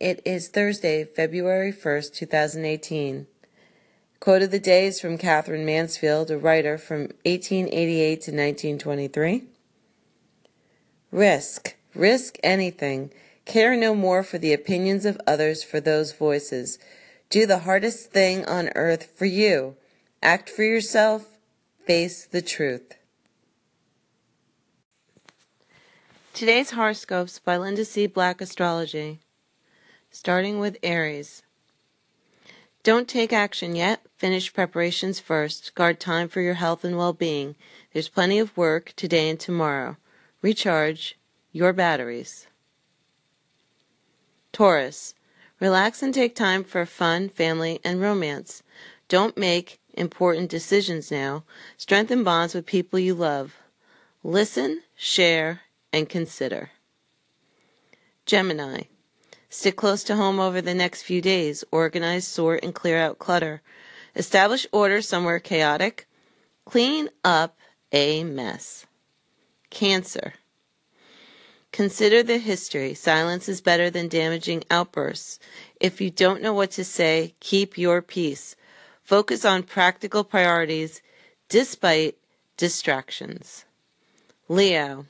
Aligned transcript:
It 0.00 0.22
is 0.24 0.48
Thursday, 0.48 1.04
February 1.04 1.74
1st, 1.74 2.14
2018. 2.14 3.26
Quote 4.18 4.40
of 4.40 4.50
the 4.50 4.58
day 4.58 4.86
is 4.86 4.98
from 4.98 5.18
Katherine 5.18 5.66
Mansfield, 5.66 6.30
a 6.30 6.38
writer 6.38 6.78
from 6.78 7.00
1888 7.26 8.08
to 8.22 8.30
1923. 8.30 9.44
Risk. 11.10 11.76
Risk 11.94 12.38
anything. 12.42 13.12
Care 13.44 13.76
no 13.76 13.94
more 13.94 14.22
for 14.22 14.38
the 14.38 14.54
opinions 14.54 15.04
of 15.04 15.20
others 15.26 15.62
for 15.62 15.80
those 15.80 16.14
voices. 16.14 16.78
Do 17.28 17.44
the 17.44 17.58
hardest 17.58 18.10
thing 18.10 18.46
on 18.46 18.70
earth 18.74 19.12
for 19.14 19.26
you. 19.26 19.76
Act 20.22 20.48
for 20.48 20.62
yourself. 20.62 21.26
Face 21.84 22.24
the 22.24 22.40
truth. 22.40 22.94
Today's 26.32 26.70
horoscopes 26.70 27.38
by 27.38 27.58
Linda 27.58 27.84
C. 27.84 28.06
Black 28.06 28.40
Astrology. 28.40 29.20
Starting 30.12 30.58
with 30.58 30.76
Aries. 30.82 31.42
Don't 32.82 33.08
take 33.08 33.32
action 33.32 33.76
yet. 33.76 34.00
Finish 34.16 34.52
preparations 34.52 35.20
first. 35.20 35.74
Guard 35.74 36.00
time 36.00 36.28
for 36.28 36.40
your 36.40 36.54
health 36.54 36.84
and 36.84 36.96
well 36.96 37.12
being. 37.12 37.54
There's 37.92 38.08
plenty 38.08 38.38
of 38.38 38.56
work 38.56 38.92
today 38.96 39.30
and 39.30 39.38
tomorrow. 39.38 39.96
Recharge 40.42 41.16
your 41.52 41.72
batteries. 41.72 42.48
Taurus. 44.52 45.14
Relax 45.60 46.02
and 46.02 46.12
take 46.12 46.34
time 46.34 46.64
for 46.64 46.84
fun, 46.86 47.28
family, 47.28 47.80
and 47.84 48.00
romance. 48.00 48.62
Don't 49.08 49.36
make 49.36 49.78
important 49.94 50.50
decisions 50.50 51.10
now. 51.10 51.44
Strengthen 51.76 52.24
bonds 52.24 52.54
with 52.54 52.66
people 52.66 52.98
you 52.98 53.14
love. 53.14 53.56
Listen, 54.24 54.82
share, 54.96 55.60
and 55.92 56.08
consider. 56.08 56.70
Gemini. 58.26 58.89
Stick 59.52 59.76
close 59.76 60.04
to 60.04 60.14
home 60.14 60.38
over 60.38 60.62
the 60.62 60.74
next 60.74 61.02
few 61.02 61.20
days. 61.20 61.64
Organize, 61.72 62.26
sort, 62.26 62.62
and 62.62 62.72
clear 62.72 62.98
out 62.98 63.18
clutter. 63.18 63.62
Establish 64.14 64.66
order 64.70 65.02
somewhere 65.02 65.40
chaotic. 65.40 66.06
Clean 66.64 67.08
up 67.24 67.58
a 67.90 68.22
mess. 68.22 68.86
Cancer. 69.68 70.34
Consider 71.72 72.22
the 72.22 72.38
history. 72.38 72.94
Silence 72.94 73.48
is 73.48 73.60
better 73.60 73.90
than 73.90 74.08
damaging 74.08 74.64
outbursts. 74.70 75.40
If 75.80 76.00
you 76.00 76.10
don't 76.10 76.42
know 76.42 76.54
what 76.54 76.70
to 76.72 76.84
say, 76.84 77.34
keep 77.40 77.76
your 77.76 78.02
peace. 78.02 78.54
Focus 79.02 79.44
on 79.44 79.64
practical 79.64 80.22
priorities 80.22 81.02
despite 81.48 82.16
distractions. 82.56 83.64
Leo. 84.48 85.06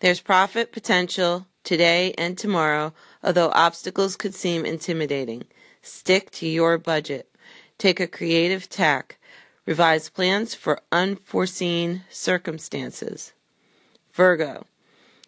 There's 0.00 0.20
profit 0.20 0.70
potential 0.70 1.46
today 1.68 2.14
and 2.16 2.38
tomorrow, 2.38 2.94
although 3.22 3.50
obstacles 3.50 4.16
could 4.16 4.34
seem 4.34 4.64
intimidating. 4.64 5.44
Stick 5.82 6.30
to 6.30 6.46
your 6.48 6.78
budget. 6.78 7.28
Take 7.76 8.00
a 8.00 8.06
creative 8.06 8.70
tack. 8.70 9.18
Revise 9.66 10.08
plans 10.08 10.54
for 10.54 10.80
unforeseen 10.90 12.04
circumstances. 12.08 13.34
Virgo. 14.14 14.64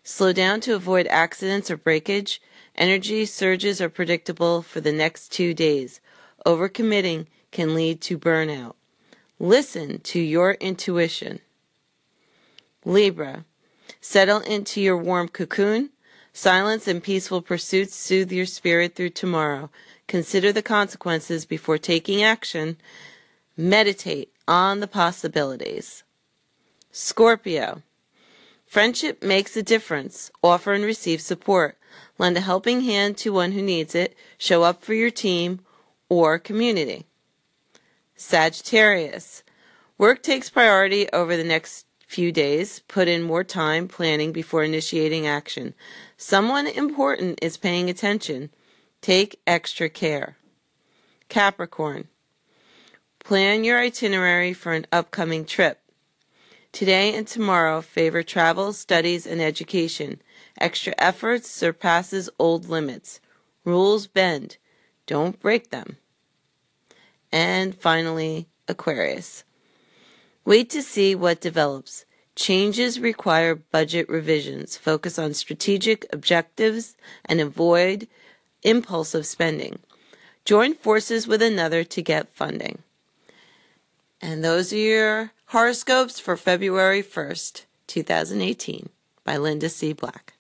Slow 0.02 0.32
down 0.32 0.62
to 0.62 0.74
avoid 0.74 1.06
accidents 1.08 1.70
or 1.70 1.77
breakage. 1.77 2.41
Energy 2.75 3.27
surges 3.27 3.82
are 3.82 3.91
predictable 3.91 4.62
for 4.62 4.80
the 4.80 4.92
next 4.92 5.30
two 5.30 5.52
days. 5.52 6.00
Overcommitting 6.47 7.27
can 7.50 7.75
lead 7.75 8.00
to 8.00 8.19
burnout. 8.19 8.77
Listen 9.38 10.00
to 10.00 10.19
your 10.19 10.52
intuition. 10.54 11.41
Libra. 12.86 13.44
Settle 14.00 14.41
into 14.41 14.81
your 14.81 14.97
warm 14.97 15.28
cocoon. 15.28 15.91
Silence 16.32 16.86
and 16.86 17.02
peaceful 17.02 17.42
pursuits 17.42 17.94
soothe 17.94 18.32
your 18.32 18.46
spirit 18.46 18.94
through 18.94 19.10
tomorrow. 19.10 19.70
Consider 20.06 20.52
the 20.52 20.62
consequences 20.62 21.44
before 21.44 21.78
taking 21.78 22.22
action. 22.22 22.76
Meditate 23.56 24.32
on 24.46 24.80
the 24.80 24.86
possibilities. 24.86 26.02
Scorpio. 26.92 27.82
Friendship 28.66 29.22
makes 29.22 29.56
a 29.56 29.62
difference. 29.62 30.30
Offer 30.42 30.74
and 30.74 30.84
receive 30.84 31.20
support. 31.20 31.76
Lend 32.18 32.36
a 32.36 32.41
helping 32.41 32.82
hand 32.82 33.16
to 33.18 33.32
one 33.32 33.52
who 33.52 33.62
needs 33.62 33.94
it. 33.94 34.16
Show 34.38 34.62
up 34.62 34.84
for 34.84 34.94
your 34.94 35.10
team 35.10 35.60
or 36.08 36.38
community. 36.38 37.06
Sagittarius. 38.16 39.42
Work 39.98 40.22
takes 40.22 40.50
priority 40.50 41.08
over 41.10 41.36
the 41.36 41.44
next 41.44 41.86
few 42.06 42.32
days, 42.32 42.80
put 42.88 43.06
in 43.06 43.22
more 43.22 43.44
time 43.44 43.86
planning 43.86 44.32
before 44.32 44.64
initiating 44.64 45.26
action. 45.26 45.74
Someone 46.22 46.66
important 46.66 47.38
is 47.41 47.56
paying 47.56 47.88
attention. 47.88 48.50
Take 49.00 49.41
extra 49.47 49.88
care. 49.88 50.36
Capricorn. 51.31 52.08
Plan 53.25 53.64
your 53.64 53.81
itinerary 53.81 54.53
for 54.53 54.72
an 54.72 54.86
upcoming 54.92 55.47
trip. 55.47 55.80
Today 56.72 57.14
and 57.14 57.26
tomorrow 57.26 57.80
favor 57.80 58.22
travel, 58.22 58.75
studies, 58.75 59.26
and 59.26 59.41
education. 59.41 60.20
Extra 60.60 60.92
efforts 60.98 61.50
surpasses 61.50 62.28
old 62.38 62.69
limits. 62.69 63.20
Rules 63.64 64.06
bend. 64.06 64.59
Don't 65.06 65.41
break 65.41 65.70
them. 65.70 65.97
And 67.32 67.75
finally, 67.75 68.47
Aquarius. 68.69 69.44
Wait 70.44 70.69
to 70.69 70.82
see 70.82 71.14
what 71.14 71.41
develops. 71.41 72.04
Changes 72.41 72.99
require 72.99 73.55
budget 73.55 74.09
revisions. 74.09 74.78
Focus 74.78 75.19
on 75.19 75.34
strategic 75.34 76.06
objectives 76.11 76.97
and 77.27 77.39
avoid 77.39 78.09
impulsive 78.62 79.27
spending. 79.27 79.81
Join 80.47 80.73
forces 80.73 81.28
with 81.28 81.43
another 81.43 81.84
to 81.84 82.01
get 82.01 82.33
funding. 82.33 82.78
And 84.23 84.43
those 84.43 84.73
are 84.73 84.77
your 84.77 85.33
horoscopes 85.49 86.19
for 86.19 86.34
February 86.34 87.03
1st, 87.03 87.67
2018 87.89 88.89
by 89.22 89.37
Linda 89.37 89.69
C. 89.69 89.93
Black. 89.93 90.33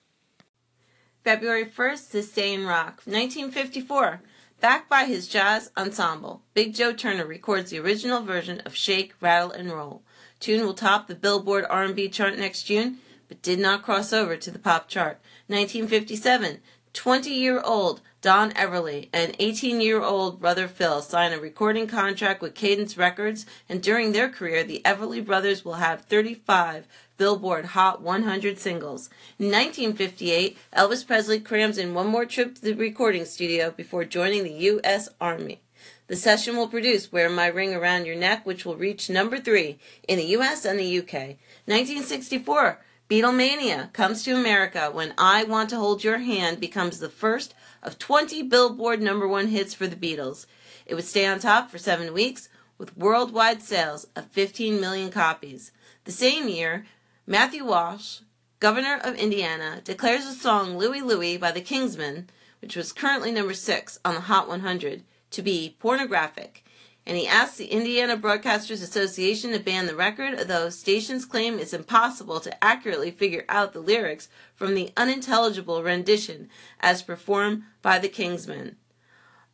February 1.22 1.66
1st, 1.66 2.12
This 2.12 2.32
Day 2.32 2.54
in 2.54 2.64
Rock, 2.64 3.02
1954. 3.04 4.22
Backed 4.58 4.88
by 4.88 5.04
his 5.04 5.28
jazz 5.28 5.70
ensemble, 5.76 6.40
Big 6.54 6.74
Joe 6.74 6.94
Turner 6.94 7.26
records 7.26 7.70
the 7.70 7.78
original 7.78 8.22
version 8.22 8.60
of 8.60 8.74
Shake, 8.74 9.12
Rattle, 9.20 9.50
and 9.50 9.70
Roll. 9.70 10.02
Tune 10.40 10.64
will 10.64 10.74
top 10.74 11.06
the 11.06 11.14
Billboard 11.14 11.66
R&B 11.68 12.08
chart 12.08 12.38
next 12.38 12.62
June, 12.62 12.98
but 13.28 13.42
did 13.42 13.58
not 13.58 13.82
cross 13.82 14.10
over 14.12 14.36
to 14.38 14.50
the 14.50 14.58
pop 14.58 14.88
chart. 14.88 15.20
1957, 15.48 16.60
20-year-old 16.94 18.00
Don 18.22 18.50
Everly 18.52 19.08
and 19.12 19.38
18-year-old 19.38 20.40
brother 20.40 20.66
Phil 20.66 21.02
sign 21.02 21.32
a 21.32 21.38
recording 21.38 21.86
contract 21.86 22.40
with 22.40 22.54
Cadence 22.54 22.96
Records, 22.96 23.44
and 23.68 23.82
during 23.82 24.12
their 24.12 24.30
career, 24.30 24.64
the 24.64 24.80
Everly 24.84 25.24
brothers 25.24 25.64
will 25.64 25.74
have 25.74 26.06
35 26.06 26.88
Billboard 27.18 27.66
Hot 27.66 28.00
100 28.00 28.58
singles. 28.58 29.10
In 29.38 29.46
1958, 29.46 30.56
Elvis 30.74 31.06
Presley 31.06 31.38
crams 31.38 31.76
in 31.76 31.92
one 31.92 32.06
more 32.06 32.24
trip 32.24 32.54
to 32.54 32.62
the 32.62 32.72
recording 32.72 33.26
studio 33.26 33.70
before 33.70 34.04
joining 34.06 34.42
the 34.42 34.52
U.S. 34.52 35.10
Army. 35.20 35.60
The 36.10 36.16
session 36.16 36.56
will 36.56 36.66
produce 36.66 37.12
Wear 37.12 37.30
My 37.30 37.46
Ring 37.46 37.72
Around 37.72 38.04
Your 38.04 38.16
Neck, 38.16 38.44
which 38.44 38.66
will 38.66 38.74
reach 38.74 39.08
number 39.08 39.38
three 39.38 39.78
in 40.08 40.18
the 40.18 40.24
U.S. 40.24 40.64
and 40.64 40.76
the 40.76 40.84
U.K. 40.84 41.38
1964, 41.66 42.80
Beatlemania 43.08 43.92
comes 43.92 44.24
to 44.24 44.32
America 44.32 44.90
when 44.92 45.14
I 45.16 45.44
Want 45.44 45.70
to 45.70 45.76
Hold 45.76 46.02
Your 46.02 46.18
Hand 46.18 46.58
becomes 46.58 46.98
the 46.98 47.08
first 47.08 47.54
of 47.80 47.96
20 47.96 48.42
Billboard 48.42 49.00
number 49.00 49.28
one 49.28 49.46
hits 49.46 49.72
for 49.72 49.86
the 49.86 49.94
Beatles. 49.94 50.46
It 50.84 50.96
would 50.96 51.04
stay 51.04 51.26
on 51.28 51.38
top 51.38 51.70
for 51.70 51.78
seven 51.78 52.12
weeks 52.12 52.48
with 52.76 52.96
worldwide 52.96 53.62
sales 53.62 54.08
of 54.16 54.26
15 54.32 54.80
million 54.80 55.12
copies. 55.12 55.70
The 56.06 56.10
same 56.10 56.48
year, 56.48 56.86
Matthew 57.24 57.64
Welsh, 57.64 58.22
governor 58.58 58.98
of 59.04 59.14
Indiana, 59.14 59.80
declares 59.84 60.24
the 60.24 60.32
song 60.32 60.76
Louie 60.76 61.02
Louie 61.02 61.36
by 61.36 61.52
the 61.52 61.60
Kingsmen, 61.62 62.26
which 62.60 62.74
was 62.74 62.90
currently 62.92 63.30
number 63.30 63.54
six 63.54 64.00
on 64.04 64.16
the 64.16 64.22
Hot 64.22 64.48
100, 64.48 65.04
to 65.30 65.42
be 65.42 65.76
pornographic, 65.78 66.64
and 67.06 67.16
he 67.16 67.26
asked 67.26 67.58
the 67.58 67.66
Indiana 67.66 68.16
Broadcasters 68.16 68.82
Association 68.82 69.52
to 69.52 69.58
ban 69.58 69.86
the 69.86 69.96
record, 69.96 70.38
though 70.46 70.68
stations 70.68 71.24
claim 71.24 71.58
it's 71.58 71.72
impossible 71.72 72.40
to 72.40 72.64
accurately 72.64 73.10
figure 73.10 73.44
out 73.48 73.72
the 73.72 73.80
lyrics 73.80 74.28
from 74.54 74.74
the 74.74 74.92
unintelligible 74.96 75.82
rendition 75.82 76.48
as 76.80 77.02
performed 77.02 77.62
by 77.82 77.98
the 77.98 78.08
Kingsmen. 78.08 78.76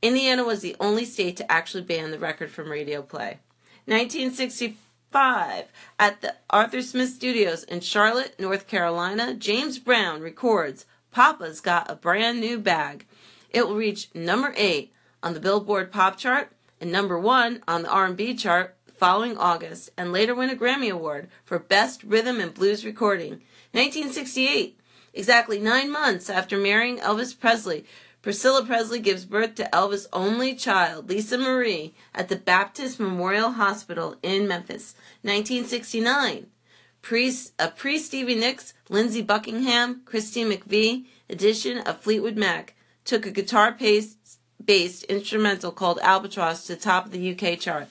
Indiana 0.02 0.44
was 0.44 0.61
the 0.61 0.76
only 0.81 1.05
state 1.05 1.37
to 1.37 1.50
actually 1.50 1.82
ban 1.82 2.11
the 2.11 2.19
record 2.19 2.50
from 2.50 2.70
radio 2.70 3.00
play. 3.02 3.38
1964 3.87 4.76
5 5.17 5.64
at 5.99 6.20
the 6.20 6.34
Arthur 6.50 6.82
Smith 6.82 7.08
Studios 7.08 7.64
in 7.64 7.81
Charlotte, 7.81 8.38
North 8.38 8.67
Carolina, 8.67 9.32
James 9.34 9.78
Brown 9.78 10.20
records 10.20 10.84
Papa's 11.11 11.61
Got 11.61 11.90
a 11.90 11.94
Brand 11.94 12.40
New 12.40 12.58
Bag. 12.58 13.06
It 13.50 13.67
will 13.67 13.76
reach 13.76 14.14
number 14.14 14.52
8 14.56 14.93
on 15.26 15.34
the 15.34 15.40
Billboard 15.40 15.90
Pop 15.90 16.17
chart 16.17 16.52
and 16.81 16.93
number 16.93 17.19
1 17.19 17.64
on 17.67 17.82
the 17.82 17.90
R&B 17.90 18.37
chart 18.37 18.76
following 18.96 19.37
August 19.37 19.90
and 19.96 20.12
later 20.12 20.37
win 20.37 20.50
a 20.50 20.55
Grammy 20.55 20.88
Award 20.88 21.28
for 21.43 21.58
Best 21.58 22.05
Rhythm 22.05 22.38
and 22.38 22.55
Blues 22.55 22.84
Recording. 22.84 23.43
1968, 23.73 24.78
exactly 25.12 25.58
9 25.58 25.90
months 25.90 26.31
after 26.31 26.56
marrying 26.56 26.99
Elvis 26.99 27.37
Presley, 27.37 27.84
Priscilla 28.23 28.64
Presley 28.64 29.00
gives 29.00 29.25
birth 29.25 29.56
to 29.56 29.69
Elvis' 29.73 30.06
only 30.12 30.55
child, 30.55 31.08
Lisa 31.08 31.37
Marie, 31.37 31.93
at 32.14 32.28
the 32.28 32.37
Baptist 32.37 33.00
Memorial 33.00 33.50
Hospital 33.50 34.14
in 34.23 34.46
Memphis. 34.46 34.94
1969. 35.23 36.46
Pre, 37.02 37.28
a 37.58 37.64
uh, 37.64 37.70
pre 37.70 37.99
Stevie 37.99 38.37
Nicks, 38.37 38.75
Lindsey 38.88 39.23
Buckingham, 39.23 40.02
Christine 40.05 40.52
McVie 40.52 41.06
edition 41.28 41.78
of 41.78 42.00
Fleetwood 42.00 42.37
Mac 42.37 42.76
took 43.05 43.26
a 43.26 43.32
guitar 43.32 43.73
based 43.73 44.38
instrumental 45.04 45.72
called 45.72 45.98
Albatross 46.02 46.66
to 46.66 46.76
top 46.76 47.10
the 47.10 47.32
UK 47.32 47.58
chart. 47.58 47.88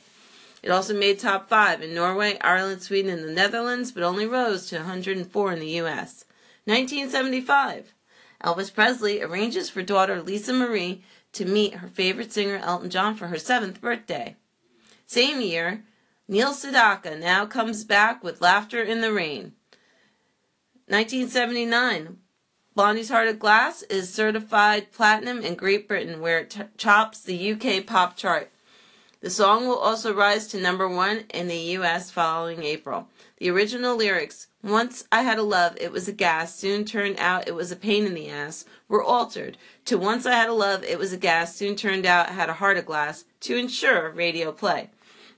It 0.62 0.72
also 0.72 0.94
made 0.94 1.20
top 1.20 1.48
five 1.48 1.82
in 1.82 1.94
Norway, 1.94 2.38
Ireland, 2.42 2.82
Sweden, 2.82 3.12
and 3.12 3.24
the 3.24 3.32
Netherlands, 3.32 3.92
but 3.92 4.04
only 4.04 4.26
rose 4.26 4.66
to 4.68 4.78
104 4.78 5.54
in 5.54 5.60
the 5.60 5.80
US. 5.82 6.26
1975. 6.66 7.94
Elvis 8.44 8.74
Presley 8.74 9.22
arranges 9.22 9.70
for 9.70 9.82
daughter 9.82 10.22
Lisa 10.22 10.54
Marie 10.54 11.04
to 11.34 11.46
meet 11.46 11.76
her 11.76 11.88
favorite 11.88 12.34
singer 12.34 12.58
Elton 12.58 12.90
John 12.90 13.16
for 13.16 13.28
her 13.28 13.38
seventh 13.38 13.80
birthday. 13.80 14.36
Same 15.06 15.42
year, 15.42 15.84
Neil 16.28 16.54
Sedaka 16.54 17.20
now 17.20 17.46
comes 17.46 17.84
back 17.84 18.24
with 18.24 18.42
Laughter 18.42 18.82
in 18.82 19.02
the 19.02 19.14
Rain. 19.14 19.54
1979, 20.88 22.18
Blondie's 22.76 23.08
Heart 23.08 23.30
of 23.30 23.40
Glass 23.40 23.84
is 23.84 24.14
certified 24.14 24.92
platinum 24.92 25.40
in 25.40 25.56
Great 25.56 25.88
Britain, 25.88 26.20
where 26.20 26.40
it 26.40 26.50
t- 26.50 26.64
chops 26.76 27.22
the 27.22 27.54
UK 27.54 27.86
pop 27.86 28.18
chart. 28.18 28.52
The 29.22 29.30
song 29.30 29.66
will 29.66 29.78
also 29.78 30.14
rise 30.14 30.46
to 30.48 30.60
number 30.60 30.90
one 30.90 31.24
in 31.34 31.48
the 31.48 31.78
US 31.78 32.12
following 32.12 32.64
April. 32.64 33.08
The 33.38 33.50
original 33.50 33.96
lyrics, 33.96 34.48
Once 34.62 35.06
I 35.10 35.22
had 35.22 35.38
a 35.38 35.44
love, 35.44 35.78
it 35.80 35.94
was 35.94 36.10
a 36.10 36.12
gas, 36.12 36.54
soon 36.54 36.84
turned 36.84 37.16
out 37.18 37.48
it 37.48 37.56
was 37.56 37.72
a 37.72 37.78
pain 37.78 38.06
in 38.06 38.14
the 38.14 38.28
ass, 38.28 38.66
were 38.90 39.02
altered 39.02 39.58
to 39.86 39.98
Once 39.98 40.26
I 40.26 40.34
had 40.34 40.50
a 40.50 40.54
love, 40.54 40.84
it 40.84 41.00
was 41.00 41.14
a 41.14 41.18
gas, 41.18 41.56
soon 41.56 41.78
turned 41.78 42.06
out 42.06 42.28
had 42.28 42.50
a 42.50 42.56
heart 42.56 42.76
of 42.76 42.86
glass, 42.86 43.24
to 43.40 43.56
ensure 43.56 44.12
radio 44.12 44.52
play. 44.52 44.90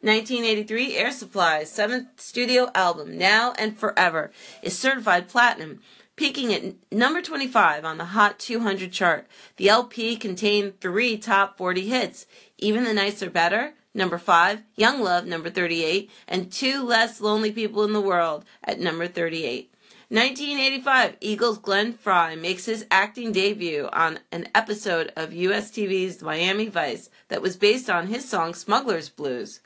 1983 0.01 0.95
Air 0.95 1.11
Supply's 1.11 1.71
seventh 1.71 2.19
studio 2.19 2.71
album, 2.73 3.15
Now 3.15 3.53
and 3.59 3.77
Forever, 3.77 4.31
is 4.63 4.77
certified 4.77 5.27
platinum, 5.27 5.81
peaking 6.17 6.51
at 6.53 6.75
number 6.91 7.21
25 7.21 7.85
on 7.85 7.97
the 7.97 8.05
Hot 8.05 8.37
200 8.39 8.91
chart. 8.91 9.27
The 9.55 9.69
LP 9.69 10.17
contained 10.17 10.81
three 10.81 11.17
top 11.17 11.57
40 11.57 11.87
hits, 11.87 12.25
Even 12.57 12.83
the 12.83 12.93
Nights 12.93 13.23
Are 13.23 13.29
Better, 13.29 13.75
number 13.93 14.17
5, 14.17 14.63
Young 14.75 14.99
Love, 14.99 15.25
number 15.25 15.49
38, 15.49 16.09
and 16.27 16.51
Two 16.51 16.83
Less 16.83 17.21
Lonely 17.21 17.51
People 17.51 17.83
in 17.85 17.93
the 17.93 18.01
World 18.01 18.43
at 18.63 18.79
number 18.79 19.07
38. 19.07 19.71
1985, 20.09 21.17
Eagles 21.21 21.57
Glenn 21.59 21.93
Frey 21.93 22.35
makes 22.35 22.65
his 22.65 22.85
acting 22.89 23.31
debut 23.31 23.87
on 23.93 24.19
an 24.31 24.47
episode 24.55 25.11
of 25.15 25.33
US 25.33 25.69
TV's 25.69 26.21
Miami 26.21 26.67
Vice 26.67 27.09
that 27.27 27.41
was 27.41 27.57
based 27.57 27.89
on 27.89 28.07
his 28.07 28.27
song 28.27 28.53
Smuggler's 28.53 29.09
Blues. 29.09 29.59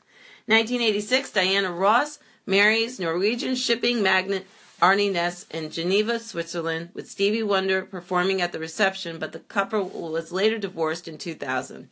1986, 0.46 1.30
Diana 1.30 1.70
Ross 1.70 2.18
marries 2.44 2.98
Norwegian 2.98 3.54
shipping 3.54 4.02
magnate 4.02 4.44
Arne 4.82 5.12
Naess 5.12 5.46
in 5.52 5.70
Geneva, 5.70 6.18
Switzerland, 6.18 6.88
with 6.92 7.08
Stevie 7.08 7.44
Wonder 7.44 7.82
performing 7.82 8.42
at 8.42 8.50
the 8.50 8.58
reception, 8.58 9.20
but 9.20 9.30
the 9.30 9.38
couple 9.38 9.84
was 9.84 10.32
later 10.32 10.58
divorced 10.58 11.06
in 11.06 11.18
2000. 11.18 11.88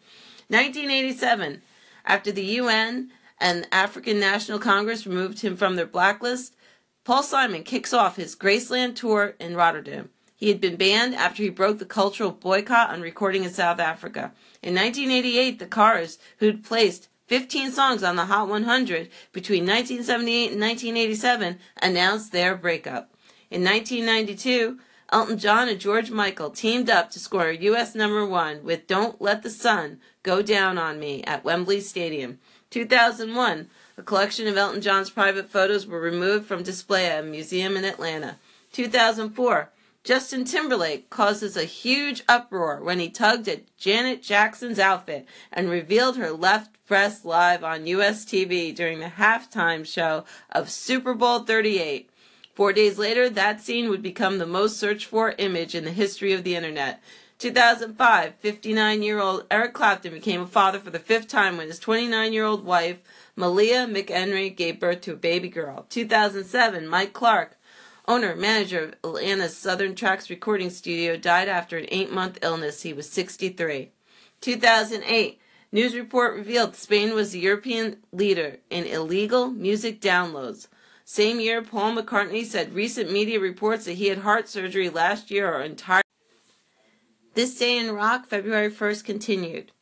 1987, 0.48 1.62
after 2.04 2.32
the 2.32 2.44
UN 2.44 3.12
and 3.38 3.68
African 3.70 4.18
National 4.18 4.58
Congress 4.58 5.06
removed 5.06 5.40
him 5.40 5.56
from 5.56 5.76
their 5.76 5.86
blacklist, 5.86 6.56
Paul 7.04 7.22
Simon 7.22 7.62
kicks 7.62 7.92
off 7.92 8.16
his 8.16 8.34
Graceland 8.34 8.96
tour 8.96 9.36
in 9.38 9.54
Rotterdam. 9.54 10.08
He 10.34 10.48
had 10.48 10.60
been 10.60 10.74
banned 10.74 11.14
after 11.14 11.44
he 11.44 11.50
broke 11.50 11.78
the 11.78 11.84
cultural 11.84 12.32
boycott 12.32 12.90
on 12.90 13.02
recording 13.02 13.44
in 13.44 13.50
South 13.50 13.78
Africa. 13.78 14.32
In 14.62 14.74
1988, 14.74 15.60
the 15.60 15.66
Cars, 15.66 16.18
who'd 16.38 16.64
placed 16.64 17.09
15 17.30 17.70
songs 17.70 18.02
on 18.02 18.16
the 18.16 18.24
Hot 18.24 18.48
100 18.48 19.08
between 19.32 19.62
1978 19.62 20.50
and 20.50 20.60
1987, 20.60 21.60
announced 21.80 22.32
their 22.32 22.56
breakup. 22.56 23.14
In 23.52 23.62
1992, 23.62 24.80
Elton 25.12 25.38
John 25.38 25.68
and 25.68 25.78
George 25.78 26.10
Michael 26.10 26.50
teamed 26.50 26.90
up 26.90 27.08
to 27.12 27.20
score 27.20 27.52
U.S. 27.52 27.94
number 27.94 28.26
one 28.26 28.64
with 28.64 28.88
Don't 28.88 29.22
Let 29.22 29.44
the 29.44 29.50
Sun 29.50 30.00
Go 30.24 30.42
Down 30.42 30.76
on 30.76 30.98
Me 30.98 31.22
at 31.22 31.44
Wembley 31.44 31.80
Stadium. 31.80 32.40
2001, 32.70 33.70
a 33.96 34.02
collection 34.02 34.48
of 34.48 34.56
Elton 34.56 34.80
John's 34.80 35.10
private 35.10 35.48
photos 35.48 35.86
were 35.86 36.00
removed 36.00 36.46
from 36.46 36.64
display 36.64 37.06
at 37.06 37.22
a 37.22 37.24
museum 37.24 37.76
in 37.76 37.84
Atlanta. 37.84 38.38
2004, 38.72 39.70
Justin 40.02 40.44
Timberlake 40.44 41.10
causes 41.10 41.56
a 41.56 41.64
huge 41.64 42.22
uproar 42.26 42.82
when 42.82 42.98
he 42.98 43.10
tugged 43.10 43.46
at 43.48 43.76
Janet 43.76 44.22
Jackson's 44.22 44.78
outfit 44.78 45.26
and 45.52 45.68
revealed 45.68 46.16
her 46.16 46.30
left 46.30 46.70
breast 46.86 47.26
live 47.26 47.62
on 47.62 47.86
US 47.86 48.24
TV 48.24 48.74
during 48.74 49.00
the 49.00 49.06
halftime 49.06 49.86
show 49.86 50.24
of 50.50 50.70
Super 50.70 51.12
Bowl 51.12 51.40
38. 51.40 52.08
Four 52.54 52.72
days 52.72 52.98
later, 52.98 53.28
that 53.28 53.60
scene 53.60 53.90
would 53.90 54.02
become 54.02 54.38
the 54.38 54.46
most 54.46 54.78
searched 54.78 55.04
for 55.04 55.34
image 55.36 55.74
in 55.74 55.84
the 55.84 55.92
history 55.92 56.32
of 56.32 56.44
the 56.44 56.56
internet. 56.56 57.02
2005, 57.38 58.34
59 58.36 59.02
year 59.02 59.20
old 59.20 59.46
Eric 59.50 59.74
Clapton 59.74 60.14
became 60.14 60.40
a 60.40 60.46
father 60.46 60.78
for 60.78 60.90
the 60.90 60.98
fifth 60.98 61.28
time 61.28 61.58
when 61.58 61.68
his 61.68 61.78
29 61.78 62.32
year 62.32 62.44
old 62.44 62.64
wife, 62.64 62.98
Melia 63.36 63.86
McEnery, 63.86 64.54
gave 64.54 64.80
birth 64.80 65.02
to 65.02 65.12
a 65.12 65.16
baby 65.16 65.48
girl. 65.48 65.86
2007, 65.90 66.86
Mike 66.86 67.12
Clark, 67.12 67.56
owner 68.06 68.34
manager 68.36 68.84
of 68.84 68.94
Atlanta's 69.04 69.56
Southern 69.56 69.94
Tracks 69.94 70.30
recording 70.30 70.70
studio, 70.70 71.16
died 71.16 71.48
after 71.48 71.76
an 71.76 71.86
eight 71.88 72.12
month 72.12 72.38
illness. 72.42 72.82
He 72.82 72.92
was 72.92 73.10
63. 73.10 73.90
2008, 74.40 75.40
news 75.72 75.94
report 75.94 76.34
revealed 76.34 76.76
Spain 76.76 77.14
was 77.14 77.32
the 77.32 77.40
European 77.40 77.98
leader 78.12 78.56
in 78.70 78.84
illegal 78.84 79.48
music 79.50 80.00
downloads. 80.00 80.68
Same 81.04 81.40
year, 81.40 81.60
Paul 81.60 81.96
McCartney 81.96 82.44
said 82.44 82.72
recent 82.72 83.10
media 83.10 83.40
reports 83.40 83.84
that 83.84 83.94
he 83.94 84.06
had 84.06 84.18
heart 84.18 84.48
surgery 84.48 84.88
last 84.88 85.30
year 85.30 85.52
are 85.52 85.62
entirely. 85.62 86.04
This 87.34 87.58
Day 87.58 87.78
in 87.78 87.92
Rock, 87.94 88.26
February 88.26 88.70
1st, 88.70 89.04
continued. 89.04 89.72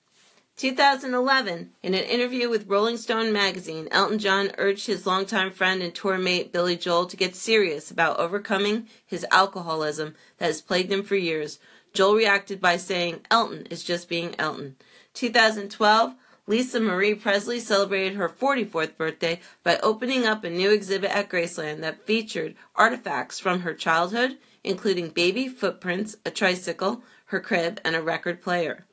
2011, 0.59 1.71
in 1.85 1.95
an 1.95 2.03
interview 2.03 2.49
with 2.49 2.67
Rolling 2.67 2.97
Stone 2.97 3.33
magazine, 3.33 3.87
Elton 3.93 4.19
John 4.19 4.50
urged 4.59 4.88
his 4.88 5.07
longtime 5.07 5.53
friend 5.53 5.81
and 5.81 5.95
tour 5.95 6.19
mate 6.19 6.53
Billy 6.53 6.77
Joel 6.77 7.07
to 7.07 7.17
get 7.17 7.37
serious 7.37 7.93
about 7.93 8.19
overcoming 8.19 8.88
his 9.07 9.25
alcoholism 9.31 10.17
that 10.38 10.47
has 10.47 10.61
plagued 10.61 10.91
him 10.91 11.05
for 11.05 11.15
years. 11.15 11.61
Joel 11.93 12.17
reacted 12.17 12.61
by 12.61 12.77
saying, 12.77 13.21
Elton 13.31 13.67
is 13.71 13.85
just 13.85 14.09
being 14.09 14.35
Elton. 14.37 14.75
2012, 15.15 16.15
Lisa 16.49 16.81
Marie 16.81 17.15
Presley 17.15 17.61
celebrated 17.61 18.17
her 18.17 18.29
44th 18.29 18.97
birthday 18.97 19.38
by 19.62 19.79
opening 19.81 20.27
up 20.27 20.43
a 20.43 20.50
new 20.50 20.73
exhibit 20.73 21.12
at 21.12 21.29
Graceland 21.29 21.83
that 21.83 22.05
featured 22.05 22.57
artifacts 22.75 23.38
from 23.38 23.61
her 23.61 23.75
childhood, 23.75 24.38
including 24.65 25.11
baby 25.11 25.47
footprints, 25.47 26.17
a 26.27 26.33
tricycle, 26.33 27.05
her 27.27 27.38
crib, 27.38 27.81
and 27.85 27.95
a 27.95 28.03
record 28.03 28.43
player. 28.43 28.88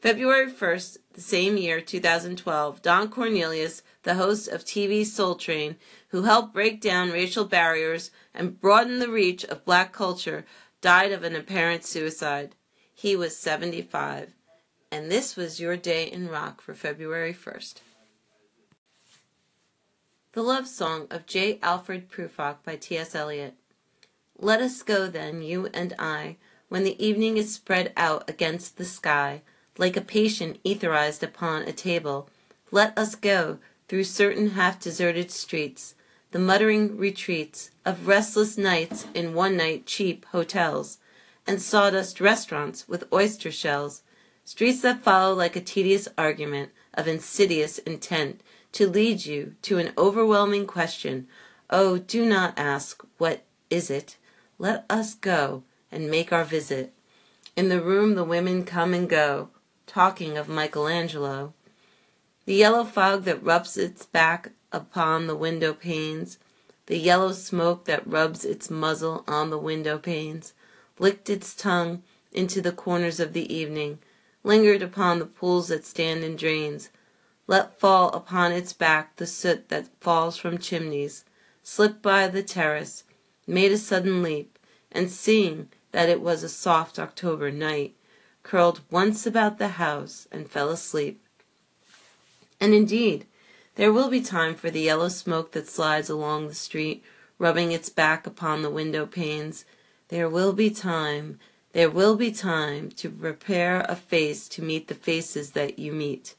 February 0.00 0.50
1st, 0.50 0.96
the 1.12 1.20
same 1.20 1.58
year, 1.58 1.78
2012, 1.78 2.80
Don 2.80 3.08
Cornelius, 3.10 3.82
the 4.02 4.14
host 4.14 4.48
of 4.48 4.64
TV 4.64 5.04
Soul 5.04 5.34
Train, 5.34 5.76
who 6.08 6.22
helped 6.22 6.54
break 6.54 6.80
down 6.80 7.10
racial 7.10 7.44
barriers 7.44 8.10
and 8.32 8.58
broaden 8.58 8.98
the 8.98 9.10
reach 9.10 9.44
of 9.44 9.66
black 9.66 9.92
culture, 9.92 10.46
died 10.80 11.12
of 11.12 11.22
an 11.22 11.36
apparent 11.36 11.84
suicide. 11.84 12.54
He 12.94 13.14
was 13.14 13.36
75. 13.36 14.32
And 14.90 15.10
this 15.10 15.36
was 15.36 15.60
your 15.60 15.76
day 15.76 16.04
in 16.04 16.30
rock 16.30 16.62
for 16.62 16.72
February 16.72 17.34
1st. 17.34 17.74
The 20.32 20.42
Love 20.42 20.66
Song 20.66 21.08
of 21.10 21.26
J. 21.26 21.58
Alfred 21.62 22.08
Prufrock 22.10 22.64
by 22.64 22.76
T.S. 22.76 23.14
Eliot. 23.14 23.54
Let 24.38 24.62
us 24.62 24.82
go 24.82 25.08
then, 25.08 25.42
you 25.42 25.68
and 25.74 25.92
I, 25.98 26.38
when 26.70 26.84
the 26.84 27.04
evening 27.04 27.36
is 27.36 27.52
spread 27.52 27.92
out 27.98 28.30
against 28.30 28.78
the 28.78 28.86
sky, 28.86 29.42
like 29.78 29.96
a 29.96 30.00
patient 30.00 30.62
etherized 30.64 31.22
upon 31.22 31.62
a 31.62 31.72
table. 31.72 32.28
Let 32.70 32.96
us 32.98 33.14
go 33.14 33.58
through 33.88 34.04
certain 34.04 34.50
half 34.50 34.78
deserted 34.78 35.30
streets, 35.30 35.94
the 36.30 36.38
muttering 36.38 36.96
retreats 36.96 37.70
of 37.84 38.06
restless 38.06 38.56
nights 38.56 39.06
in 39.14 39.34
one 39.34 39.56
night 39.56 39.86
cheap 39.86 40.26
hotels, 40.26 40.98
and 41.46 41.60
sawdust 41.60 42.20
restaurants 42.20 42.86
with 42.88 43.12
oyster 43.12 43.50
shells 43.50 44.02
Streets 44.50 44.80
that 44.80 45.00
follow 45.00 45.32
like 45.32 45.54
a 45.54 45.60
tedious 45.60 46.08
argument 46.18 46.72
of 46.94 47.06
insidious 47.06 47.78
intent 47.78 48.40
to 48.72 48.88
lead 48.88 49.24
you 49.24 49.54
to 49.62 49.78
an 49.78 49.92
overwhelming 49.96 50.66
question. 50.66 51.28
Oh, 51.70 51.98
do 51.98 52.26
not 52.26 52.58
ask, 52.58 53.00
What 53.16 53.44
is 53.70 53.90
it? 53.90 54.16
Let 54.58 54.86
us 54.90 55.14
go 55.14 55.62
and 55.92 56.10
make 56.10 56.32
our 56.32 56.42
visit. 56.42 56.92
In 57.54 57.68
the 57.68 57.80
room 57.80 58.16
the 58.16 58.24
women 58.24 58.64
come 58.64 58.92
and 58.92 59.08
go, 59.08 59.50
talking 59.90 60.38
of 60.38 60.48
Michelangelo. 60.48 61.52
The 62.44 62.54
yellow 62.54 62.84
fog 62.84 63.24
that 63.24 63.42
rubs 63.42 63.76
its 63.76 64.06
back 64.06 64.52
upon 64.70 65.26
the 65.26 65.34
window 65.34 65.74
panes, 65.74 66.38
the 66.86 66.96
yellow 66.96 67.32
smoke 67.32 67.86
that 67.86 68.06
rubs 68.06 68.44
its 68.44 68.70
muzzle 68.70 69.24
on 69.26 69.50
the 69.50 69.58
window 69.58 69.98
panes, 69.98 70.54
licked 71.00 71.28
its 71.28 71.56
tongue 71.56 72.04
into 72.30 72.62
the 72.62 72.70
corners 72.70 73.18
of 73.18 73.32
the 73.32 73.52
evening, 73.52 73.98
lingered 74.44 74.80
upon 74.80 75.18
the 75.18 75.26
pools 75.26 75.66
that 75.68 75.84
stand 75.84 76.22
in 76.22 76.36
drains, 76.36 76.90
let 77.48 77.80
fall 77.80 78.10
upon 78.10 78.52
its 78.52 78.72
back 78.72 79.16
the 79.16 79.26
soot 79.26 79.70
that 79.70 79.88
falls 80.00 80.36
from 80.36 80.56
chimneys, 80.56 81.24
slipped 81.64 82.00
by 82.00 82.28
the 82.28 82.44
terrace, 82.44 83.02
made 83.44 83.72
a 83.72 83.76
sudden 83.76 84.22
leap, 84.22 84.56
and 84.92 85.10
seeing 85.10 85.68
that 85.90 86.08
it 86.08 86.20
was 86.20 86.44
a 86.44 86.48
soft 86.48 86.96
October 86.96 87.50
night, 87.50 87.96
curled 88.42 88.80
once 88.90 89.26
about 89.26 89.58
the 89.58 89.68
house 89.68 90.26
and 90.32 90.50
fell 90.50 90.70
asleep. 90.70 91.22
And 92.60 92.74
indeed, 92.74 93.26
there 93.76 93.92
will 93.92 94.10
be 94.10 94.20
time 94.20 94.54
for 94.54 94.70
the 94.70 94.80
yellow 94.80 95.08
smoke 95.08 95.52
that 95.52 95.68
slides 95.68 96.10
along 96.10 96.48
the 96.48 96.54
street, 96.54 97.02
rubbing 97.38 97.72
its 97.72 97.88
back 97.88 98.26
upon 98.26 98.62
the 98.62 98.70
window 98.70 99.06
panes. 99.06 99.64
There 100.08 100.28
will 100.28 100.52
be 100.52 100.70
time, 100.70 101.38
there 101.72 101.88
will 101.88 102.16
be 102.16 102.32
time 102.32 102.90
to 102.92 103.08
prepare 103.08 103.86
a 103.88 103.96
face 103.96 104.48
to 104.48 104.62
meet 104.62 104.88
the 104.88 104.94
faces 104.94 105.52
that 105.52 105.78
you 105.78 105.92
meet. 105.92 106.34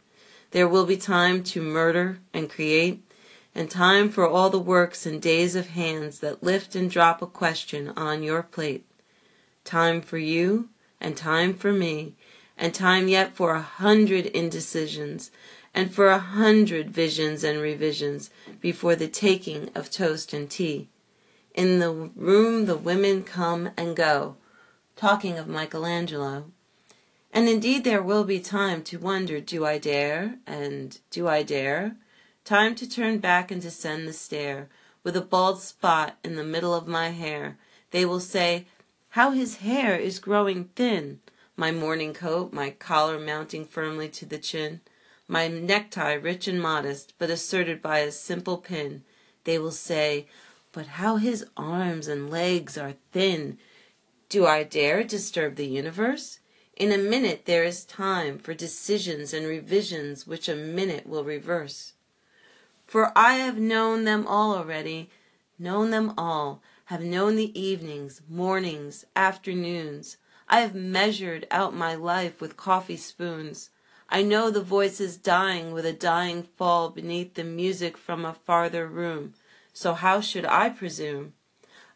There 0.51 0.67
will 0.67 0.86
be 0.86 0.98
time 0.98 1.43
to 1.46 1.62
murder 1.62 2.20
and 2.34 2.50
create, 2.50 3.01
and 3.55 3.72
time 3.72 4.10
for 4.10 4.27
all 4.27 4.50
the 4.50 4.60
works 4.60 5.05
and 5.05 5.22
days 5.22 5.55
of 5.55 5.70
hands 5.70 6.20
that 6.20 6.43
lift 6.43 6.75
and 6.75 6.91
drop 6.91 7.22
a 7.22 7.27
question 7.27 7.89
on 7.96 8.22
your 8.22 8.43
plate. 8.43 8.86
Time 9.63 10.01
for 10.01 10.17
you, 10.17 10.70
and 11.01 11.17
time 11.17 11.53
for 11.53 11.74
me, 11.74 12.13
and 12.58 12.74
time 12.74 13.08
yet 13.08 13.36
for 13.36 13.55
a 13.55 13.62
hundred 13.62 14.27
indecisions, 14.27 15.31
and 15.74 15.93
for 15.93 16.08
a 16.08 16.20
hundred 16.20 16.91
visions 16.91 17.43
and 17.43 17.60
revisions 17.60 18.29
before 18.60 18.96
the 18.96 19.08
taking 19.08 19.70
of 19.74 19.89
toast 19.89 20.31
and 20.34 20.50
tea. 20.50 20.88
In 21.53 21.79
the 21.79 21.91
room 21.91 22.65
the 22.65 22.77
women 22.77 23.24
come 23.24 23.72
and 23.75 23.96
go, 23.96 24.36
talking 24.96 25.38
of 25.38 25.48
Michelangelo. 25.48 26.46
And 27.34 27.48
indeed 27.48 27.84
there 27.84 28.03
will 28.03 28.25
be 28.25 28.39
time 28.39 28.84
to 28.84 29.00
wonder, 29.00 29.39
do 29.39 29.65
I 29.65 29.77
dare, 29.77 30.38
and 30.46 31.00
do 31.10 31.27
I 31.27 31.43
dare? 31.43 31.96
Time 32.43 32.75
to 32.75 32.89
turn 32.89 33.20
back 33.20 33.51
and 33.51 33.62
descend 33.62 34.08
the 34.08 34.13
stair, 34.13 34.67
with 35.03 35.15
a 35.15 35.22
bald 35.22 35.62
spot 35.62 36.17
in 36.24 36.36
the 36.36 36.43
middle 36.43 36.74
of 36.74 36.88
my 36.88 37.10
hair. 37.10 37.58
They 37.91 38.05
will 38.05 38.20
say, 38.20 38.67
how 39.12 39.32
his 39.32 39.58
hair 39.58 39.96
is 39.98 40.20
growing 40.20 40.65
thin. 40.75 41.20
My 41.58 41.72
morning 41.72 42.13
coat, 42.13 42.53
my 42.53 42.70
collar 42.72 43.20
mounting 43.20 43.65
firmly 43.65 44.08
to 44.10 44.25
the 44.25 44.38
chin, 44.38 44.80
my 45.27 45.50
necktie 45.50 46.13
rich 46.13 46.48
and 46.48 46.62
modest, 46.62 47.13
but 47.20 47.30
asserted 47.30 47.82
by 47.82 48.00
a 48.00 48.12
simple 48.12 48.58
pin. 48.58 49.03
They 49.44 49.58
will 49.58 49.72
say, 49.72 50.27
but 50.72 50.88
how 50.88 51.18
his 51.18 51.46
arms 51.58 52.08
and 52.08 52.30
legs 52.30 52.77
are 52.77 52.94
thin. 53.12 53.58
Do 54.30 54.46
I 54.46 54.63
dare 54.63 55.03
disturb 55.03 55.56
the 55.56 55.68
universe? 55.68 56.39
In 56.77 56.94
a 56.94 56.98
minute 56.98 57.41
there 57.46 57.65
is 57.65 57.84
time 57.84 58.39
for 58.39 58.53
decisions 58.53 59.34
and 59.34 59.46
revisions 59.46 60.25
which 60.25 60.48
a 60.48 60.56
minute 60.56 61.06
will 61.06 61.25
reverse. 61.25 61.94
For 62.88 63.12
I 63.13 63.36
have 63.36 63.60
known 63.60 64.06
them 64.06 64.25
all 64.25 64.56
already, 64.56 65.10
known 65.62 65.91
them 65.91 66.13
all, 66.18 66.62
have 66.86 67.03
known 67.03 67.36
the 67.36 67.58
evenings, 67.60 68.22
mornings, 68.27 69.06
afternoons. 69.15 70.18
I 70.50 70.62
have 70.62 70.75
measured 70.75 71.48
out 71.51 71.75
my 71.75 71.96
life 71.96 72.41
with 72.41 72.58
coffee 72.58 72.98
spoons. 72.98 73.70
I 74.10 74.24
know 74.24 74.50
the 74.50 74.62
voices 74.62 75.15
dying 75.15 75.72
with 75.72 75.86
a 75.86 75.94
dying 75.94 76.44
fall 76.44 76.89
beneath 76.89 77.36
the 77.36 77.46
music 77.46 77.96
from 77.96 78.25
a 78.25 78.34
farther 78.34 78.88
room. 78.88 79.36
So 79.72 79.94
how 79.94 80.20
should 80.20 80.46
I 80.46 80.70
presume? 80.70 81.34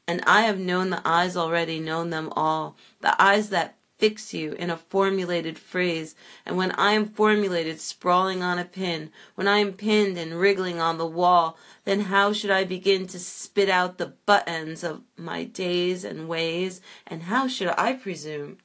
And 0.07 0.21
I 0.25 0.43
have 0.43 0.59
known 0.59 0.91
the 0.91 1.01
eyes 1.03 1.35
already, 1.35 1.79
known 1.79 2.11
them 2.11 2.31
all, 2.35 2.77
the 3.01 3.21
eyes 3.21 3.49
that 3.49 3.75
fix 3.97 4.33
you 4.33 4.53
in 4.53 4.69
a 4.69 4.77
formulated 4.77 5.57
phrase, 5.57 6.15
and 6.45 6.57
when 6.57 6.71
I 6.71 6.91
am 6.91 7.07
formulated 7.07 7.79
sprawling 7.79 8.43
on 8.43 8.59
a 8.59 8.65
pin, 8.65 9.11
when 9.35 9.47
I 9.47 9.59
am 9.59 9.73
pinned 9.73 10.17
and 10.17 10.39
wriggling 10.39 10.79
on 10.79 10.97
the 10.97 11.05
wall, 11.05 11.57
then 11.85 12.01
how 12.01 12.33
should 12.33 12.51
I 12.51 12.63
begin 12.63 13.07
to 13.07 13.19
spit 13.19 13.69
out 13.69 13.97
the 13.97 14.13
butt 14.25 14.47
ends 14.47 14.83
of 14.83 15.01
my 15.17 15.43
days 15.43 16.03
and 16.03 16.27
ways, 16.27 16.81
and 17.07 17.23
how 17.23 17.47
should 17.47 17.73
I 17.77 17.93
presume? 17.93 18.57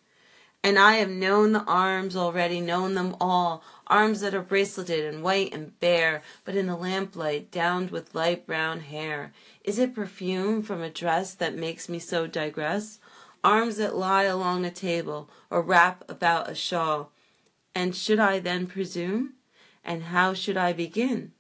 And 0.63 0.79
I 0.79 0.95
have 0.97 1.09
known 1.09 1.53
the 1.53 1.65
arms 1.65 2.15
already, 2.15 2.61
known 2.61 2.95
them 2.95 3.17
all, 3.19 3.63
arms 3.87 4.21
that 4.21 4.35
are 4.35 4.43
braceleted 4.43 5.09
and 5.09 5.23
white 5.23 5.55
and 5.55 5.79
bare, 5.81 6.23
but 6.45 6.55
in 6.55 6.67
the 6.67 6.77
lamplight 6.77 7.51
downed 7.51 7.91
with 7.91 8.15
light 8.15 8.47
brown 8.47 8.81
hair. 8.81 9.33
Is 9.65 9.79
it 9.79 9.95
perfume 9.95 10.63
from 10.63 10.83
a 10.83 10.91
dress 10.91 11.33
that 11.35 11.57
makes 11.57 11.89
me 11.89 11.99
so 11.99 12.27
digress? 12.27 12.99
Arms 13.43 13.77
that 13.77 13.97
lie 13.97 14.25
along 14.25 14.65
a 14.65 14.71
table, 14.71 15.31
or 15.51 15.63
wrap 15.63 16.05
about 16.09 16.51
a 16.51 16.55
shawl. 16.55 17.13
And 17.75 17.95
should 17.95 18.19
I 18.19 18.39
then 18.39 18.67
presume? 18.67 19.35
And 19.85 20.05
how 20.05 20.35
should 20.35 20.57
I 20.57 20.73
begin? 20.73 21.33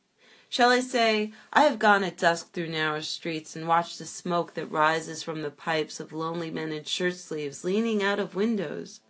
Shall 0.49 0.71
I 0.71 0.80
say, 0.80 1.33
I 1.52 1.62
have 1.62 1.78
gone 1.78 2.02
at 2.02 2.19
dusk 2.19 2.52
through 2.52 2.71
narrow 2.71 3.00
streets 3.00 3.54
and 3.54 3.69
watched 3.69 3.99
the 3.99 4.04
smoke 4.04 4.54
that 4.54 4.66
rises 4.66 5.23
from 5.23 5.42
the 5.42 5.50
pipes 5.50 6.00
of 6.00 6.12
lonely 6.12 6.50
men 6.50 6.73
in 6.73 6.83
shirt 6.83 7.14
sleeves 7.14 7.62
leaning 7.62 8.02
out 8.02 8.19
of 8.19 8.35
windows? 8.35 9.00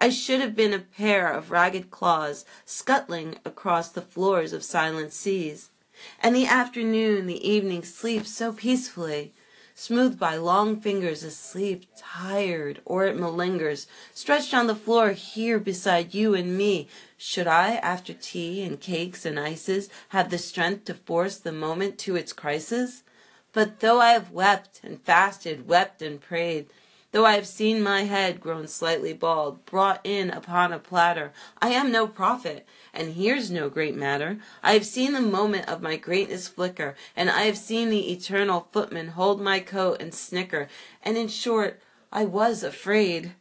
I 0.00 0.08
should 0.08 0.40
have 0.40 0.56
been 0.56 0.72
a 0.72 0.80
pair 0.80 1.32
of 1.32 1.52
ragged 1.52 1.90
claws 1.92 2.44
scuttling 2.64 3.36
across 3.44 3.88
the 3.88 4.02
floors 4.02 4.52
of 4.52 4.64
silent 4.64 5.12
seas. 5.12 5.70
And 6.20 6.34
the 6.34 6.46
afternoon, 6.46 7.26
the 7.26 7.48
evening 7.48 7.84
sleeps 7.84 8.30
so 8.30 8.52
peacefully, 8.52 9.32
smoothed 9.74 10.18
by 10.18 10.36
long 10.36 10.80
fingers 10.80 11.22
asleep, 11.22 11.84
tired, 11.96 12.80
or 12.84 13.06
it 13.06 13.16
malingers, 13.16 13.86
stretched 14.12 14.54
on 14.54 14.66
the 14.66 14.74
floor 14.74 15.10
here 15.10 15.58
beside 15.58 16.14
you 16.14 16.34
and 16.34 16.56
me. 16.56 16.88
Should 17.16 17.46
I, 17.46 17.74
after 17.76 18.14
tea 18.14 18.62
and 18.62 18.80
cakes 18.80 19.26
and 19.26 19.38
ices, 19.38 19.88
have 20.10 20.30
the 20.30 20.38
strength 20.38 20.84
to 20.86 20.94
force 20.94 21.36
the 21.36 21.52
moment 21.52 21.98
to 21.98 22.16
its 22.16 22.32
crisis? 22.32 23.02
But 23.52 23.80
though 23.80 24.00
I 24.00 24.12
have 24.12 24.30
wept 24.30 24.80
and 24.82 25.00
fasted, 25.02 25.68
wept 25.68 26.02
and 26.02 26.20
prayed, 26.20 26.66
Though 27.14 27.26
I 27.26 27.34
have 27.34 27.46
seen 27.46 27.80
my 27.80 28.06
head 28.06 28.40
grown 28.40 28.66
slightly 28.66 29.12
bald, 29.12 29.64
brought 29.66 30.00
in 30.02 30.30
upon 30.30 30.72
a 30.72 30.80
platter, 30.80 31.32
I 31.62 31.68
am 31.68 31.92
no 31.92 32.08
prophet, 32.08 32.66
and 32.92 33.12
here's 33.12 33.52
no 33.52 33.68
great 33.68 33.94
matter. 33.94 34.38
I 34.64 34.72
have 34.72 34.84
seen 34.84 35.12
the 35.12 35.20
moment 35.20 35.68
of 35.68 35.80
my 35.80 35.94
greatness 35.94 36.48
flicker, 36.48 36.96
and 37.14 37.30
I 37.30 37.42
have 37.42 37.56
seen 37.56 37.88
the 37.88 38.10
eternal 38.10 38.66
footman 38.72 39.10
hold 39.10 39.40
my 39.40 39.60
coat 39.60 40.02
and 40.02 40.12
snicker, 40.12 40.66
and 41.04 41.16
in 41.16 41.28
short, 41.28 41.80
I 42.10 42.24
was 42.24 42.64
afraid. 42.64 43.34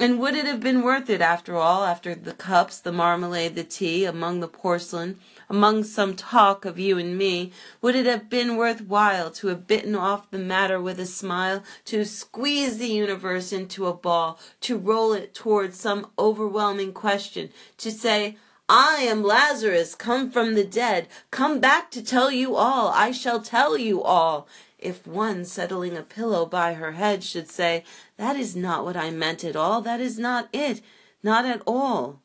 And 0.00 0.18
would 0.18 0.34
it 0.34 0.46
have 0.46 0.58
been 0.58 0.82
worth 0.82 1.08
it 1.08 1.20
after 1.20 1.54
all, 1.54 1.84
after 1.84 2.12
the 2.12 2.34
cups, 2.34 2.80
the 2.80 2.90
marmalade, 2.90 3.54
the 3.54 3.62
tea, 3.62 4.04
among 4.04 4.40
the 4.40 4.48
porcelain, 4.48 5.20
among 5.48 5.84
some 5.84 6.14
talk 6.14 6.64
of 6.64 6.78
you 6.78 6.98
and 6.98 7.16
me, 7.16 7.52
would 7.80 7.94
it 7.94 8.06
have 8.06 8.28
been 8.28 8.56
worth 8.56 8.80
while 8.80 9.30
to 9.30 9.48
have 9.48 9.66
bitten 9.66 9.94
off 9.94 10.30
the 10.30 10.38
matter 10.38 10.80
with 10.80 10.98
a 10.98 11.06
smile, 11.06 11.62
to 11.84 12.04
squeeze 12.04 12.78
the 12.78 12.88
universe 12.88 13.52
into 13.52 13.86
a 13.86 13.94
ball, 13.94 14.38
to 14.60 14.76
roll 14.76 15.12
it 15.12 15.34
towards 15.34 15.78
some 15.78 16.10
overwhelming 16.18 16.92
question, 16.92 17.50
to 17.78 17.90
say, 17.90 18.36
I 18.68 18.96
am 19.02 19.22
Lazarus, 19.22 19.94
come 19.94 20.30
from 20.30 20.54
the 20.54 20.64
dead, 20.64 21.06
come 21.30 21.60
back 21.60 21.90
to 21.92 22.02
tell 22.02 22.32
you 22.32 22.56
all, 22.56 22.88
I 22.88 23.12
shall 23.12 23.40
tell 23.40 23.78
you 23.78 24.02
all, 24.02 24.48
if 24.78 25.06
one 25.06 25.44
settling 25.44 25.96
a 25.96 26.02
pillow 26.02 26.46
by 26.46 26.74
her 26.74 26.92
head 26.92 27.22
should 27.22 27.48
say, 27.48 27.84
That 28.16 28.34
is 28.36 28.56
not 28.56 28.84
what 28.84 28.96
I 28.96 29.10
meant 29.10 29.44
at 29.44 29.54
all, 29.54 29.80
that 29.82 30.00
is 30.00 30.18
not 30.18 30.48
it, 30.52 30.80
not 31.22 31.44
at 31.44 31.62
all. 31.66 32.20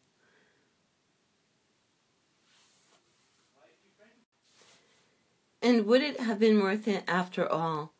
And 5.61 5.85
would 5.85 6.01
it 6.01 6.19
have 6.19 6.39
been 6.39 6.59
worth 6.59 6.87
it 6.87 7.03
after 7.07 7.47
all? 7.47 7.93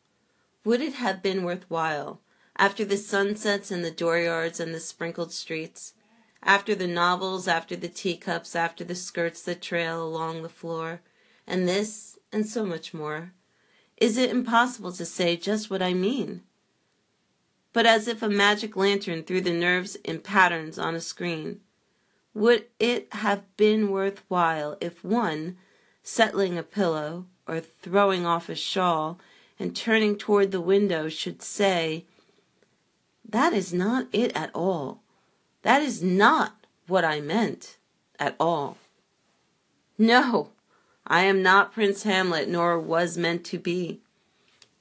Would 0.64 0.80
it 0.80 0.94
have 0.94 1.22
been 1.22 1.44
worthwhile, 1.44 2.20
after 2.56 2.84
the 2.84 2.96
sunsets 2.96 3.70
and 3.70 3.84
the 3.84 3.90
dooryards 3.90 4.58
and 4.58 4.74
the 4.74 4.80
sprinkled 4.80 5.32
streets, 5.32 5.94
after 6.42 6.74
the 6.74 6.88
novels, 6.88 7.46
after 7.46 7.76
the 7.76 7.88
teacups, 7.88 8.56
after 8.56 8.82
the 8.82 8.96
skirts 8.96 9.42
that 9.42 9.62
trail 9.62 10.04
along 10.04 10.42
the 10.42 10.48
floor, 10.48 11.02
and 11.46 11.68
this 11.68 12.18
and 12.32 12.46
so 12.46 12.66
much 12.66 12.92
more? 12.92 13.32
Is 13.96 14.16
it 14.16 14.30
impossible 14.30 14.92
to 14.92 15.04
say 15.04 15.36
just 15.36 15.70
what 15.70 15.82
I 15.82 15.94
mean? 15.94 16.42
But 17.72 17.86
as 17.86 18.08
if 18.08 18.22
a 18.22 18.28
magic 18.28 18.76
lantern 18.76 19.22
threw 19.22 19.40
the 19.40 19.52
nerves 19.52 19.94
in 19.96 20.18
patterns 20.18 20.78
on 20.78 20.96
a 20.96 21.00
screen, 21.00 21.60
would 22.34 22.66
it 22.80 23.12
have 23.14 23.56
been 23.56 23.90
worth 23.90 24.22
while 24.26 24.76
if 24.80 25.04
one, 25.04 25.56
settling 26.02 26.58
a 26.58 26.62
pillow 26.62 27.26
or 27.46 27.60
throwing 27.60 28.26
off 28.26 28.48
a 28.48 28.54
shawl 28.54 29.18
and 29.58 29.76
turning 29.76 30.16
toward 30.16 30.50
the 30.50 30.60
window, 30.60 31.08
should 31.08 31.42
say, 31.42 32.04
That 33.28 33.52
is 33.52 33.72
not 33.72 34.08
it 34.12 34.34
at 34.36 34.50
all. 34.54 35.02
That 35.62 35.82
is 35.82 36.02
not 36.02 36.66
what 36.86 37.04
I 37.04 37.20
meant 37.20 37.76
at 38.18 38.34
all. 38.38 38.78
No, 39.98 40.50
I 41.06 41.22
am 41.22 41.42
not 41.42 41.72
Prince 41.72 42.02
Hamlet, 42.02 42.48
nor 42.48 42.78
was 42.78 43.16
meant 43.18 43.44
to 43.46 43.58
be. 43.58 44.00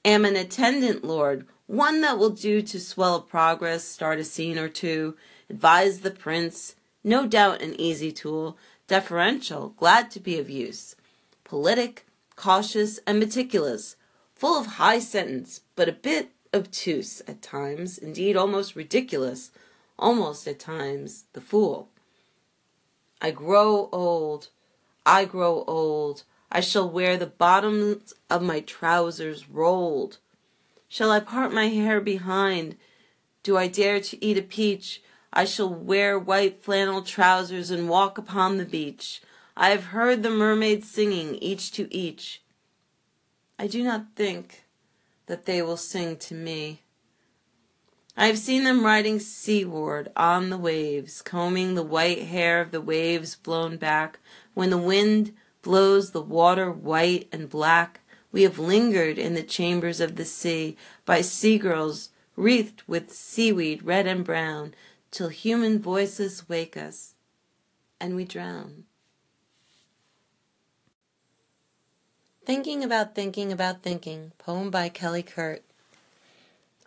Am 0.04 0.26
an 0.26 0.36
attendant 0.36 1.04
lord, 1.04 1.46
One 1.68 2.02
that 2.02 2.18
will 2.18 2.32
do 2.32 2.62
to 2.64 2.80
swell 2.80 3.16
a 3.16 3.22
progress, 3.22 3.86
start 3.86 4.20
a 4.20 4.24
scene 4.24 4.58
or 4.58 4.68
two, 4.68 5.16
advise 5.50 6.00
the 6.00 6.12
prince, 6.12 6.76
no 7.04 7.26
doubt 7.26 7.62
an 7.62 7.80
easy 7.80 8.12
tool, 8.12 8.58
deferential, 8.88 9.70
glad 9.78 10.12
to 10.12 10.20
be 10.20 10.38
of 10.38 10.50
use, 10.50 10.96
politic, 11.46 12.06
cautious, 12.42 13.00
and 13.06 13.20
meticulous, 13.20 13.96
full 14.34 14.60
of 14.60 14.66
high 14.66 14.98
sentence, 14.98 15.62
but 15.76 15.88
a 15.88 15.92
bit 15.92 16.32
obtuse 16.52 17.22
at 17.28 17.40
times, 17.40 18.00
indeed 18.00 18.36
almost 18.36 18.76
ridiculous, 18.76 19.52
almost 20.00 20.48
at 20.48 20.58
times 20.58 21.26
the 21.34 21.40
fool. 21.40 21.90
I 23.22 23.30
grow 23.30 23.90
old, 23.92 24.48
I 25.06 25.26
grow 25.26 25.64
old, 25.68 26.24
I 26.52 26.62
shall 26.62 26.90
wear 26.90 27.16
the 27.16 27.28
bottoms 27.28 28.12
of 28.28 28.42
my 28.42 28.62
trousers 28.62 29.48
rolled. 29.48 30.18
Shall 30.88 31.12
I 31.12 31.20
part 31.20 31.54
my 31.54 31.68
hair 31.68 32.02
behind? 32.02 32.76
Do 33.44 33.56
I 33.56 33.68
dare 33.68 34.00
to 34.00 34.26
eat 34.26 34.40
a 34.40 34.42
peach? 34.42 35.04
I 35.32 35.46
shall 35.46 35.72
wear 35.72 36.18
white 36.18 36.64
flannel 36.64 37.04
trousers 37.04 37.70
and 37.70 37.88
walk 37.88 38.18
upon 38.18 38.58
the 38.58 38.66
beach. 38.66 39.22
I 39.56 39.70
have 39.70 39.86
heard 39.86 40.24
the 40.24 40.30
mermaids 40.30 40.90
singing, 40.90 41.36
each 41.36 41.72
to 41.74 41.94
each. 41.94 42.42
I 43.60 43.68
do 43.68 43.84
not 43.84 44.16
think 44.16 44.64
that 45.28 45.46
they 45.46 45.62
will 45.62 45.78
sing 45.78 46.18
to 46.18 46.34
me. 46.34 46.82
I 48.18 48.28
have 48.28 48.38
seen 48.38 48.64
them 48.64 48.86
riding 48.86 49.20
seaward 49.20 50.12
on 50.16 50.50
the 50.50 50.58
waves, 50.58 51.22
combing 51.22 51.76
the 51.76 51.84
white 51.84 52.24
hair 52.24 52.62
of 52.62 52.72
the 52.72 52.82
waves 52.82 53.36
blown 53.36 53.78
back. 53.78 54.20
When 54.54 54.70
the 54.70 54.78
wind 54.78 55.34
blows 55.62 56.12
the 56.12 56.22
water 56.22 56.72
white 56.72 57.28
and 57.32 57.50
black, 57.50 58.02
we 58.32 58.44
have 58.44 58.60
lingered 58.60 59.18
in 59.18 59.34
the 59.34 59.44
chambers 59.44 60.00
of 60.00 60.16
the 60.16 60.26
sea 60.26 60.78
by 61.06 61.22
sea 61.22 61.58
girls 61.58 62.10
wreathed 62.36 62.84
with 62.88 63.14
seaweed 63.14 63.84
red 63.84 64.08
and 64.08 64.24
brown, 64.24 64.74
till 65.12 65.30
human 65.30 65.80
voices 65.80 66.48
wake 66.48 66.78
us 66.78 67.16
and 68.00 68.16
we 68.16 68.26
drown. 68.26 68.86
Thinking 72.52 72.84
about 72.84 73.16
thinking 73.16 73.54
about 73.54 73.82
thinking, 73.82 74.34
poem 74.38 74.70
by 74.72 74.90
Kelly 74.90 75.24
Kurt. 75.24 75.64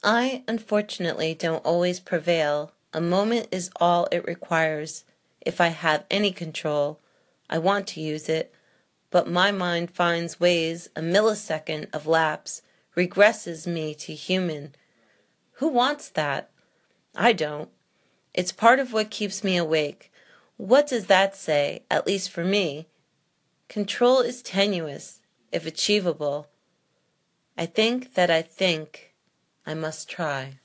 I, 0.03 0.43
unfortunately, 0.47 1.33
don't 1.33 1.65
always 1.65 2.01
prevail. 2.01 2.73
A 2.93 3.01
moment 3.01 3.49
is 3.51 3.71
all 3.77 4.07
it 4.13 4.27
requires. 4.27 5.05
If 5.41 5.63
I 5.63 5.69
have 5.69 6.05
any 6.11 6.33
control, 6.33 7.01
I 7.49 7.57
want 7.57 7.87
to 7.87 8.03
use 8.03 8.29
it, 8.29 8.53
but 9.11 9.27
my 9.27 9.53
mind 9.53 9.91
finds 9.91 10.39
ways 10.39 10.91
a 10.95 11.01
millisecond 11.01 11.89
of 11.95 12.07
lapse 12.07 12.61
regresses 12.95 13.67
me 13.67 13.95
to 13.95 14.13
human. 14.13 14.75
Who 15.53 15.69
wants 15.69 16.11
that? 16.11 16.51
I 17.17 17.33
don't. 17.33 17.71
It's 18.35 18.53
part 18.53 18.81
of 18.81 18.93
what 18.93 19.11
keeps 19.11 19.43
me 19.43 19.57
awake. 19.57 20.13
What 20.59 20.87
does 20.87 21.07
that 21.07 21.35
say, 21.35 21.85
at 21.91 22.07
least 22.07 22.29
for 22.29 22.45
me? 22.45 22.87
Control 23.69 24.21
is 24.21 24.43
tenuous, 24.43 25.21
if 25.55 25.67
achievable. 25.67 26.49
I 27.57 27.65
think 27.65 28.15
that 28.15 28.29
I 28.29 28.43
think 28.43 29.15
I 29.65 29.73
must 29.75 30.11
try. 30.11 30.59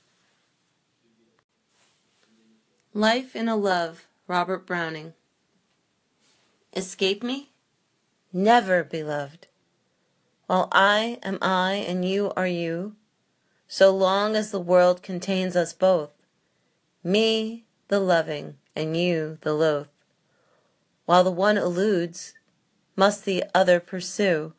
Life 2.92 3.36
in 3.36 3.48
a 3.48 3.54
Love, 3.54 4.08
Robert 4.26 4.66
Browning. 4.66 5.14
Escape 6.74 7.22
me? 7.22 7.50
Never, 8.32 8.82
beloved. 8.82 9.46
While 10.46 10.66
I 10.72 11.20
am 11.22 11.38
I 11.40 11.74
and 11.74 12.04
you 12.04 12.32
are 12.36 12.48
you, 12.48 12.96
so 13.68 13.94
long 13.96 14.34
as 14.34 14.50
the 14.50 14.58
world 14.58 15.04
contains 15.04 15.54
us 15.54 15.72
both, 15.72 16.10
me 17.04 17.64
the 17.86 18.00
loving 18.00 18.56
and 18.74 18.96
you 18.96 19.38
the 19.42 19.54
loath. 19.54 19.90
While 21.04 21.22
the 21.22 21.30
one 21.30 21.56
eludes, 21.56 22.34
must 22.96 23.24
the 23.24 23.44
other 23.54 23.78
pursue. 23.78 24.52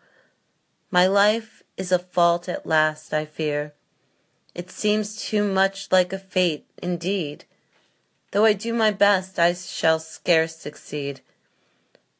My 0.92 1.08
life 1.08 1.64
is 1.78 1.92
a 1.92 2.00
fault 2.00 2.48
at 2.48 2.66
last, 2.66 3.14
I 3.14 3.26
fear 3.26 3.74
it 4.54 4.70
seems 4.70 5.16
too 5.16 5.44
much 5.44 5.92
like 5.92 6.12
a 6.12 6.20
fate, 6.20 6.66
indeed. 6.82 7.46
Though 8.32 8.46
I 8.46 8.54
do 8.54 8.74
my 8.74 8.92
best, 8.92 9.40
I 9.40 9.54
shall 9.54 10.00
scarce 10.00 10.56
succeed. 10.56 11.22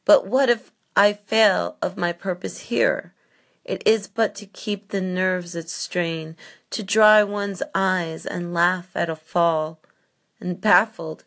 But 0.04 0.26
what 0.26 0.48
if 0.48 0.72
I 0.96 1.12
fail 1.12 1.76
of 1.82 1.96
my 1.96 2.12
purpose 2.12 2.60
here? 2.60 3.14
It 3.64 3.86
is 3.86 4.08
but 4.08 4.34
to 4.36 4.46
keep 4.46 4.88
the 4.88 5.00
nerves 5.00 5.54
at 5.54 5.68
strain, 5.68 6.36
to 6.70 6.82
dry 6.82 7.22
one's 7.22 7.62
eyes 7.74 8.26
and 8.26 8.52
laugh 8.52 8.90
at 8.94 9.10
a 9.10 9.16
fall, 9.16 9.78
and 10.40 10.60
baffled, 10.60 11.24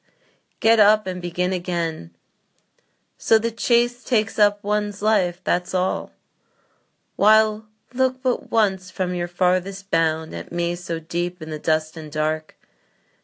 get 0.59 0.79
up 0.79 1.07
and 1.07 1.21
begin 1.21 1.53
again. 1.53 2.11
So 3.17 3.37
the 3.39 3.51
chase 3.51 4.03
takes 4.03 4.37
up 4.37 4.63
one's 4.63 5.01
life, 5.01 5.39
that's 5.43 5.73
all. 5.73 6.11
While 7.15 7.67
Look 7.95 8.21
but 8.21 8.51
once 8.51 8.91
from 8.91 9.15
your 9.15 9.29
farthest 9.29 9.89
bound 9.89 10.35
at 10.35 10.51
me 10.51 10.75
so 10.75 10.99
deep 10.99 11.41
in 11.41 11.49
the 11.49 11.57
dust 11.57 11.95
and 11.95 12.11
dark. 12.11 12.57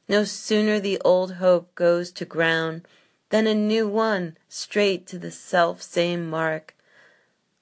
No 0.07 0.23
sooner 0.23 0.79
the 0.79 0.97
old 1.03 1.33
hope 1.33 1.75
goes 1.75 2.09
to 2.13 2.23
ground 2.23 2.87
than 3.31 3.47
a 3.47 3.53
new 3.53 3.89
one 3.89 4.37
straight 4.47 5.05
to 5.07 5.19
the 5.19 5.29
self 5.29 5.81
same 5.81 6.29
mark. 6.29 6.73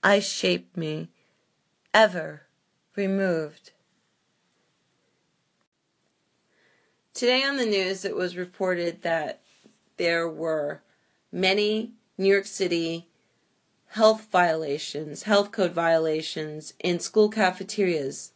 I 0.04 0.20
shape 0.20 0.78
me, 0.78 1.10
ever 1.96 2.44
removed. 2.96 3.72
Today 7.16 7.44
on 7.44 7.58
the 7.58 7.66
news, 7.66 8.06
it 8.06 8.16
was 8.16 8.38
reported 8.38 9.02
that 9.02 9.42
there 9.98 10.30
were 10.30 10.82
many 11.32 11.94
New 12.20 12.32
York 12.32 12.46
City 12.46 13.08
health 13.90 14.28
violations, 14.32 15.24
health 15.24 15.52
code 15.52 15.72
violations 15.72 16.74
in 16.80 17.00
school 17.00 17.30
cafeterias. 17.30 18.32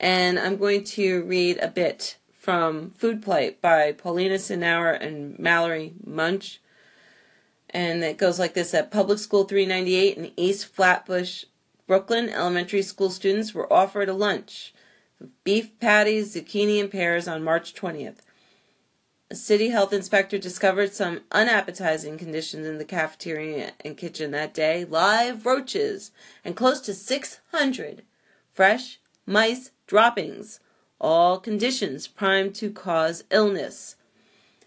And 0.00 0.38
I'm 0.38 0.56
going 0.56 0.84
to 0.84 1.22
read 1.24 1.58
a 1.58 1.68
bit 1.68 2.16
from 2.32 2.90
Food 2.90 3.22
Plight 3.22 3.60
by 3.62 3.92
Paulina 3.92 4.34
Sinauer 4.34 5.00
and 5.00 5.38
Mallory 5.38 5.94
Munch. 6.04 6.60
And 7.70 8.02
it 8.02 8.18
goes 8.18 8.38
like 8.38 8.54
this 8.54 8.74
At 8.74 8.90
Public 8.90 9.18
School 9.18 9.44
398 9.44 10.18
in 10.18 10.32
East 10.36 10.66
Flatbush, 10.66 11.44
Brooklyn, 11.86 12.28
elementary 12.28 12.82
school 12.82 13.10
students 13.10 13.54
were 13.54 13.72
offered 13.72 14.08
a 14.08 14.14
lunch 14.14 14.72
of 15.20 15.28
beef 15.44 15.78
patties, 15.78 16.34
zucchini, 16.34 16.80
and 16.80 16.90
pears 16.90 17.28
on 17.28 17.42
March 17.44 17.74
20th. 17.74 18.18
A 19.32 19.34
city 19.34 19.70
health 19.70 19.94
inspector 19.94 20.36
discovered 20.36 20.92
some 20.92 21.22
unappetizing 21.32 22.18
conditions 22.18 22.66
in 22.66 22.76
the 22.76 22.84
cafeteria 22.84 23.72
and 23.80 23.96
kitchen 23.96 24.30
that 24.32 24.52
day 24.52 24.84
live 24.84 25.46
roaches 25.46 26.10
and 26.44 26.54
close 26.54 26.82
to 26.82 26.92
600 26.92 28.02
fresh 28.50 29.00
mice 29.24 29.70
droppings, 29.86 30.60
all 31.00 31.40
conditions 31.40 32.06
primed 32.06 32.54
to 32.56 32.70
cause 32.70 33.24
illness. 33.30 33.96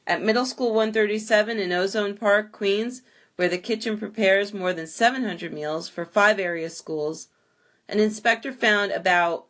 At 0.08 0.24
Middle 0.24 0.48
School 0.48 0.74
137 0.74 1.60
in 1.60 1.72
Ozone 1.72 2.18
Park, 2.18 2.52
Queens, 2.52 3.04
where 3.36 3.48
the 3.48 3.60
kitchen 3.60 4.00
prepares 4.00 4.52
more 4.52 4.74
than 4.74 4.88
700 4.88 5.54
meals 5.54 5.88
for 5.88 6.06
five 6.06 6.40
area 6.40 6.72
schools, 6.72 7.28
an 7.88 8.00
inspector 8.00 8.52
found 8.52 8.92
about 8.92 9.46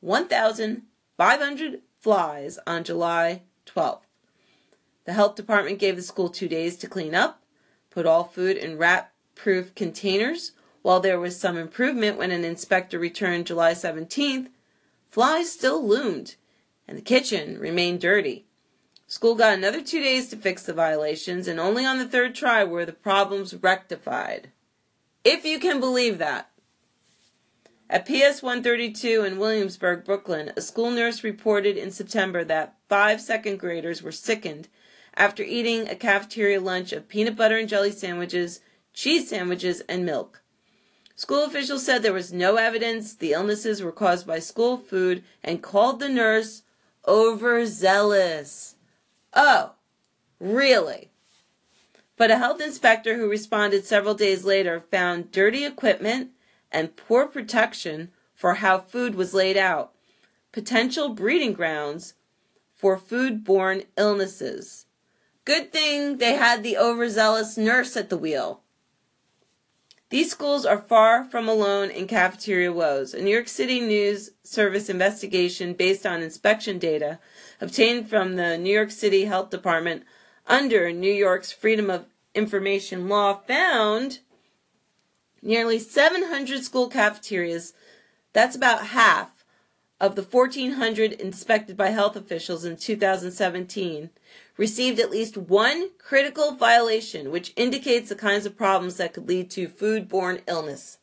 1,500 0.00 1.82
flies 2.00 2.58
on 2.66 2.82
July 2.82 3.42
12th. 3.64 4.07
The 5.08 5.14
health 5.14 5.36
department 5.36 5.78
gave 5.78 5.96
the 5.96 6.02
school 6.02 6.28
two 6.28 6.48
days 6.48 6.76
to 6.76 6.86
clean 6.86 7.14
up, 7.14 7.42
put 7.88 8.04
all 8.04 8.24
food 8.24 8.58
in 8.58 8.76
rat 8.76 9.10
proof 9.34 9.74
containers. 9.74 10.52
While 10.82 11.00
there 11.00 11.18
was 11.18 11.40
some 11.40 11.56
improvement 11.56 12.18
when 12.18 12.30
an 12.30 12.44
inspector 12.44 12.98
returned 12.98 13.46
July 13.46 13.72
17th, 13.72 14.48
flies 15.08 15.50
still 15.50 15.82
loomed, 15.82 16.34
and 16.86 16.98
the 16.98 17.00
kitchen 17.00 17.58
remained 17.58 18.02
dirty. 18.02 18.44
School 19.06 19.34
got 19.34 19.54
another 19.54 19.80
two 19.80 20.02
days 20.02 20.28
to 20.28 20.36
fix 20.36 20.64
the 20.64 20.74
violations, 20.74 21.48
and 21.48 21.58
only 21.58 21.86
on 21.86 21.96
the 21.96 22.06
third 22.06 22.34
try 22.34 22.62
were 22.62 22.84
the 22.84 22.92
problems 22.92 23.54
rectified. 23.54 24.50
If 25.24 25.42
you 25.46 25.58
can 25.58 25.80
believe 25.80 26.18
that. 26.18 26.50
At 27.88 28.04
PS 28.04 28.42
132 28.42 29.24
in 29.24 29.38
Williamsburg, 29.38 30.04
Brooklyn, 30.04 30.52
a 30.54 30.60
school 30.60 30.90
nurse 30.90 31.24
reported 31.24 31.78
in 31.78 31.92
September 31.92 32.44
that 32.44 32.76
five 32.90 33.22
second 33.22 33.58
graders 33.58 34.02
were 34.02 34.12
sickened 34.12 34.68
after 35.18 35.42
eating 35.42 35.88
a 35.88 35.96
cafeteria 35.96 36.60
lunch 36.60 36.92
of 36.92 37.08
peanut 37.08 37.36
butter 37.36 37.58
and 37.58 37.68
jelly 37.68 37.90
sandwiches, 37.90 38.60
cheese 38.94 39.28
sandwiches, 39.28 39.80
and 39.88 40.06
milk. 40.06 40.42
School 41.16 41.44
officials 41.44 41.84
said 41.84 42.02
there 42.02 42.12
was 42.12 42.32
no 42.32 42.54
evidence 42.54 43.14
the 43.14 43.32
illnesses 43.32 43.82
were 43.82 43.92
caused 43.92 44.26
by 44.26 44.38
school 44.38 44.78
food 44.78 45.24
and 45.42 45.60
called 45.62 45.98
the 45.98 46.08
nurse 46.08 46.62
overzealous. 47.06 48.76
Oh, 49.34 49.72
really? 50.38 51.10
But 52.16 52.30
a 52.30 52.38
health 52.38 52.60
inspector 52.60 53.16
who 53.16 53.28
responded 53.28 53.84
several 53.84 54.14
days 54.14 54.44
later 54.44 54.78
found 54.78 55.32
dirty 55.32 55.64
equipment 55.64 56.30
and 56.70 56.96
poor 56.96 57.26
protection 57.26 58.12
for 58.34 58.54
how 58.54 58.78
food 58.78 59.16
was 59.16 59.34
laid 59.34 59.56
out. 59.56 59.92
potential 60.52 61.10
breeding 61.10 61.52
grounds 61.52 62.14
for 62.74 62.96
foodborne 62.98 63.84
illnesses. 63.96 64.86
Good 65.48 65.72
thing 65.72 66.18
they 66.18 66.34
had 66.34 66.62
the 66.62 66.76
overzealous 66.76 67.56
nurse 67.56 67.96
at 67.96 68.10
the 68.10 68.18
wheel. 68.18 68.60
These 70.10 70.30
schools 70.30 70.66
are 70.66 70.76
far 70.76 71.24
from 71.24 71.48
alone 71.48 71.88
in 71.88 72.06
cafeteria 72.06 72.70
woes. 72.70 73.14
A 73.14 73.22
New 73.22 73.30
York 73.30 73.48
City 73.48 73.80
News 73.80 74.32
Service 74.42 74.90
investigation 74.90 75.72
based 75.72 76.04
on 76.04 76.20
inspection 76.20 76.78
data 76.78 77.18
obtained 77.62 78.10
from 78.10 78.36
the 78.36 78.58
New 78.58 78.70
York 78.70 78.90
City 78.90 79.24
Health 79.24 79.48
Department 79.48 80.02
under 80.46 80.92
New 80.92 81.10
York's 81.10 81.50
Freedom 81.50 81.88
of 81.88 82.04
Information 82.34 83.08
Law 83.08 83.32
found 83.32 84.18
nearly 85.40 85.78
700 85.78 86.62
school 86.62 86.88
cafeterias, 86.88 87.72
that's 88.34 88.54
about 88.54 88.88
half 88.88 89.37
of 90.00 90.14
the 90.14 90.22
1,400 90.22 91.12
inspected 91.12 91.76
by 91.76 91.90
health 91.90 92.14
officials 92.14 92.64
in 92.64 92.76
2017, 92.76 94.10
received 94.56 95.00
at 95.00 95.10
least 95.10 95.36
one 95.36 95.90
critical 95.98 96.52
violation, 96.52 97.30
which 97.30 97.52
indicates 97.56 98.08
the 98.08 98.14
kinds 98.14 98.46
of 98.46 98.56
problems 98.56 98.96
that 98.96 99.12
could 99.12 99.28
lead 99.28 99.50
to 99.50 99.68
foodborne 99.68 100.40
illness. 100.46 100.98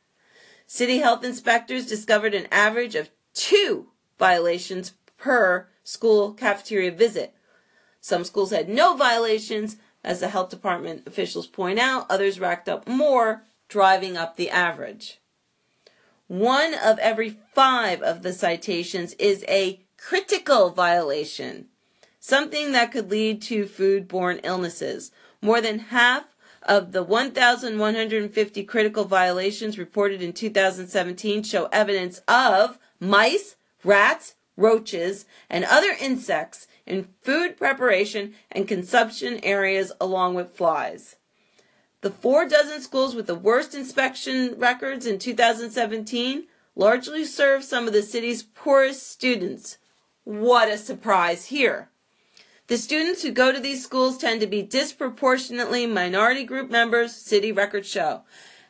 City 0.67 0.99
health 0.99 1.23
inspectors 1.23 1.85
discovered 1.85 2.33
an 2.33 2.47
average 2.51 2.95
of 2.95 3.09
two 3.33 3.87
violations 4.17 4.93
per 5.17 5.67
school 5.83 6.33
cafeteria 6.33 6.91
visit. 6.91 7.35
Some 7.99 8.23
schools 8.23 8.51
had 8.51 8.69
no 8.69 8.95
violations, 8.95 9.77
as 10.03 10.19
the 10.19 10.29
health 10.29 10.49
department 10.49 11.07
officials 11.07 11.47
point 11.47 11.79
out, 11.79 12.05
others 12.09 12.39
racked 12.39 12.69
up 12.69 12.87
more, 12.87 13.43
driving 13.67 14.15
up 14.15 14.37
the 14.37 14.49
average. 14.49 15.19
One 16.27 16.73
of 16.73 16.97
every 16.99 17.37
five 17.53 18.01
of 18.01 18.23
the 18.23 18.33
citations 18.33 19.13
is 19.19 19.45
a 19.47 19.81
critical 19.95 20.71
violation, 20.71 21.67
something 22.19 22.71
that 22.71 22.91
could 22.91 23.11
lead 23.11 23.43
to 23.43 23.65
foodborne 23.65 24.39
illnesses. 24.43 25.11
More 25.39 25.61
than 25.61 25.77
half 25.79 26.35
of 26.63 26.93
the 26.93 27.03
1,150 27.03 28.63
critical 28.63 29.05
violations 29.05 29.77
reported 29.77 30.23
in 30.23 30.33
2017 30.33 31.43
show 31.43 31.69
evidence 31.71 32.19
of 32.27 32.79
mice, 32.99 33.55
rats, 33.83 34.33
roaches, 34.57 35.25
and 35.47 35.63
other 35.63 35.95
insects 36.01 36.65
in 36.87 37.09
food 37.21 37.55
preparation 37.55 38.33
and 38.51 38.67
consumption 38.67 39.39
areas 39.43 39.91
along 40.01 40.33
with 40.33 40.55
flies. 40.55 41.17
The 42.05 42.11
four 42.11 42.47
dozen 42.47 42.83
schools 42.83 43.15
with 43.15 43.25
the 43.25 43.33
worst 43.33 43.73
inspection 43.73 44.59
records 44.59 45.07
in 45.07 45.17
2017 45.17 46.45
largely 46.75 47.25
serve 47.25 47.63
some 47.63 47.87
of 47.87 47.93
the 47.93 48.03
city's 48.03 48.43
poorest 48.43 49.09
students. 49.09 49.79
What 50.23 50.69
a 50.69 50.77
surprise 50.77 51.45
here! 51.45 51.89
The 52.67 52.77
students 52.77 53.23
who 53.23 53.31
go 53.31 53.51
to 53.51 53.59
these 53.59 53.83
schools 53.83 54.19
tend 54.19 54.39
to 54.41 54.45
be 54.45 54.61
disproportionately 54.61 55.87
minority 55.87 56.43
group 56.43 56.69
members, 56.69 57.15
city 57.15 57.51
records 57.51 57.89
show. 57.89 58.21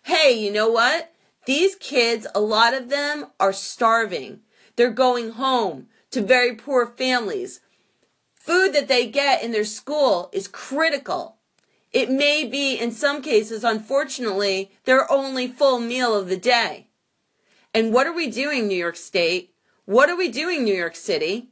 Hey, 0.03 0.31
you 0.31 0.49
know 0.49 0.69
what? 0.69 1.11
These 1.45 1.75
kids, 1.75 2.25
a 2.33 2.39
lot 2.39 2.73
of 2.73 2.87
them 2.87 3.25
are 3.37 3.51
starving. 3.51 4.43
They're 4.77 4.91
going 4.91 5.31
home 5.31 5.87
to 6.11 6.21
very 6.21 6.55
poor 6.55 6.85
families. 6.85 7.59
Food 8.33 8.71
that 8.71 8.87
they 8.87 9.05
get 9.07 9.43
in 9.43 9.51
their 9.51 9.65
school 9.65 10.29
is 10.31 10.47
critical. 10.47 11.34
It 11.95 12.12
may 12.12 12.43
be, 12.43 12.75
in 12.77 12.91
some 12.91 13.21
cases, 13.21 13.63
unfortunately, 13.63 14.69
their 14.84 15.10
only 15.10 15.47
full 15.47 15.79
meal 15.79 16.13
of 16.13 16.27
the 16.27 16.36
day. 16.36 16.88
And 17.73 17.93
what 17.93 18.05
are 18.05 18.12
we 18.12 18.29
doing, 18.29 18.67
New 18.67 18.75
York 18.75 18.97
State? 18.97 19.55
What 19.86 20.10
are 20.10 20.17
we 20.17 20.27
doing, 20.27 20.65
New 20.65 20.75
York 20.75 20.97
City? 20.97 21.51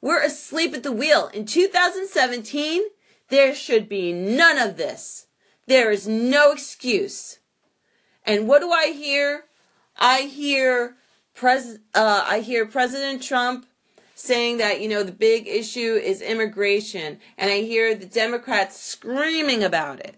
We're 0.00 0.22
asleep 0.22 0.72
at 0.72 0.82
the 0.82 0.92
wheel. 0.92 1.28
In 1.34 1.44
2017, 1.44 2.84
there 3.28 3.54
should 3.54 3.86
be 3.86 4.14
none 4.14 4.56
of 4.56 4.78
this. 4.78 5.26
There 5.66 5.90
is 5.90 6.08
no 6.08 6.52
excuse. 6.52 7.40
And 8.24 8.48
what 8.48 8.60
do 8.60 8.70
I 8.70 8.92
hear? 8.92 9.44
I 9.98 10.22
hear 10.22 10.96
pres- 11.34 11.80
uh, 11.94 12.24
I 12.26 12.40
hear 12.40 12.64
President 12.64 13.22
Trump 13.22 13.66
saying 14.22 14.58
that, 14.58 14.80
you 14.80 14.88
know, 14.88 15.02
the 15.02 15.12
big 15.12 15.48
issue 15.48 15.94
is 15.94 16.22
immigration. 16.22 17.18
And 17.36 17.50
I 17.50 17.62
hear 17.62 17.94
the 17.94 18.06
Democrats 18.06 18.80
screaming 18.80 19.64
about 19.64 19.98
it. 19.98 20.14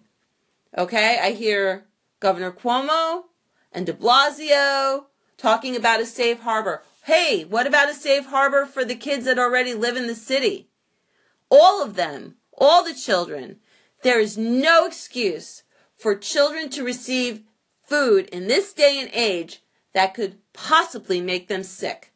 Okay? 0.76 1.18
I 1.22 1.30
hear 1.30 1.86
Governor 2.20 2.52
Cuomo 2.52 3.24
and 3.72 3.86
de 3.86 3.94
Blasio 3.94 5.06
talking 5.38 5.74
about 5.74 6.00
a 6.00 6.06
safe 6.06 6.40
harbor. 6.40 6.82
Hey, 7.04 7.44
what 7.44 7.66
about 7.66 7.88
a 7.88 7.94
safe 7.94 8.26
harbor 8.26 8.66
for 8.66 8.84
the 8.84 8.94
kids 8.94 9.24
that 9.24 9.38
already 9.38 9.72
live 9.72 9.96
in 9.96 10.06
the 10.06 10.14
city? 10.14 10.68
All 11.50 11.82
of 11.82 11.96
them, 11.96 12.36
all 12.58 12.84
the 12.84 12.94
children. 12.94 13.56
There 14.02 14.20
is 14.20 14.36
no 14.36 14.86
excuse 14.86 15.62
for 15.96 16.14
children 16.14 16.68
to 16.70 16.84
receive 16.84 17.42
food 17.82 18.28
in 18.28 18.48
this 18.48 18.74
day 18.74 18.98
and 19.00 19.10
age 19.14 19.62
that 19.94 20.12
could 20.12 20.38
possibly 20.52 21.22
make 21.22 21.48
them 21.48 21.62
sick. 21.62 22.12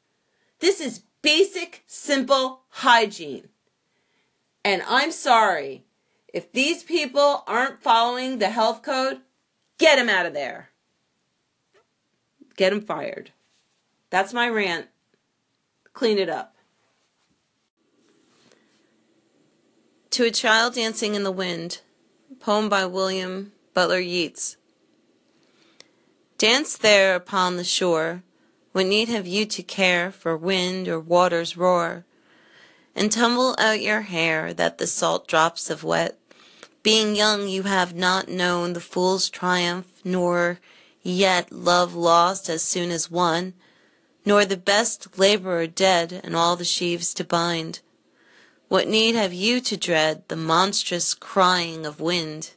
This 0.60 0.80
is 0.80 1.02
basic, 1.22 1.84
simple 1.86 2.62
hygiene. 2.68 3.48
And 4.64 4.82
I'm 4.86 5.12
sorry, 5.12 5.84
if 6.32 6.52
these 6.52 6.82
people 6.82 7.44
aren't 7.46 7.82
following 7.82 8.38
the 8.38 8.50
health 8.50 8.82
code, 8.82 9.20
get 9.78 9.96
them 9.96 10.08
out 10.08 10.26
of 10.26 10.34
there. 10.34 10.70
Get 12.56 12.70
them 12.70 12.80
fired. 12.80 13.30
That's 14.10 14.34
my 14.34 14.48
rant. 14.48 14.88
Clean 15.92 16.18
it 16.18 16.28
up. 16.28 16.56
To 20.10 20.24
a 20.24 20.30
Child 20.30 20.74
Dancing 20.74 21.14
in 21.14 21.22
the 21.22 21.30
Wind, 21.30 21.80
poem 22.40 22.68
by 22.68 22.86
William 22.86 23.52
Butler 23.74 24.00
Yeats. 24.00 24.56
Dance 26.38 26.76
there 26.76 27.14
upon 27.14 27.56
the 27.56 27.64
shore 27.64 28.22
what 28.78 28.86
need 28.86 29.08
have 29.08 29.26
you 29.26 29.44
to 29.44 29.60
care 29.64 30.12
for 30.12 30.36
wind 30.36 30.86
or 30.86 31.00
water's 31.00 31.56
roar? 31.56 32.04
And 32.94 33.10
tumble 33.10 33.56
out 33.58 33.80
your 33.80 34.02
hair 34.02 34.54
that 34.54 34.78
the 34.78 34.86
salt 34.86 35.26
drops 35.26 35.66
have 35.66 35.82
wet. 35.82 36.16
Being 36.84 37.16
young, 37.16 37.48
you 37.48 37.64
have 37.64 37.96
not 37.96 38.28
known 38.28 38.74
the 38.74 38.80
fool's 38.80 39.28
triumph, 39.30 40.00
nor 40.04 40.60
yet 41.02 41.50
love 41.50 41.96
lost 41.96 42.48
as 42.48 42.62
soon 42.62 42.92
as 42.92 43.10
won, 43.10 43.54
nor 44.24 44.44
the 44.44 44.56
best 44.56 45.18
laborer 45.18 45.66
dead 45.66 46.20
and 46.22 46.36
all 46.36 46.54
the 46.54 46.64
sheaves 46.64 47.12
to 47.14 47.24
bind. 47.24 47.80
What 48.68 48.86
need 48.86 49.16
have 49.16 49.32
you 49.32 49.60
to 49.60 49.76
dread 49.76 50.22
the 50.28 50.36
monstrous 50.36 51.14
crying 51.14 51.84
of 51.84 51.98
wind? 51.98 52.50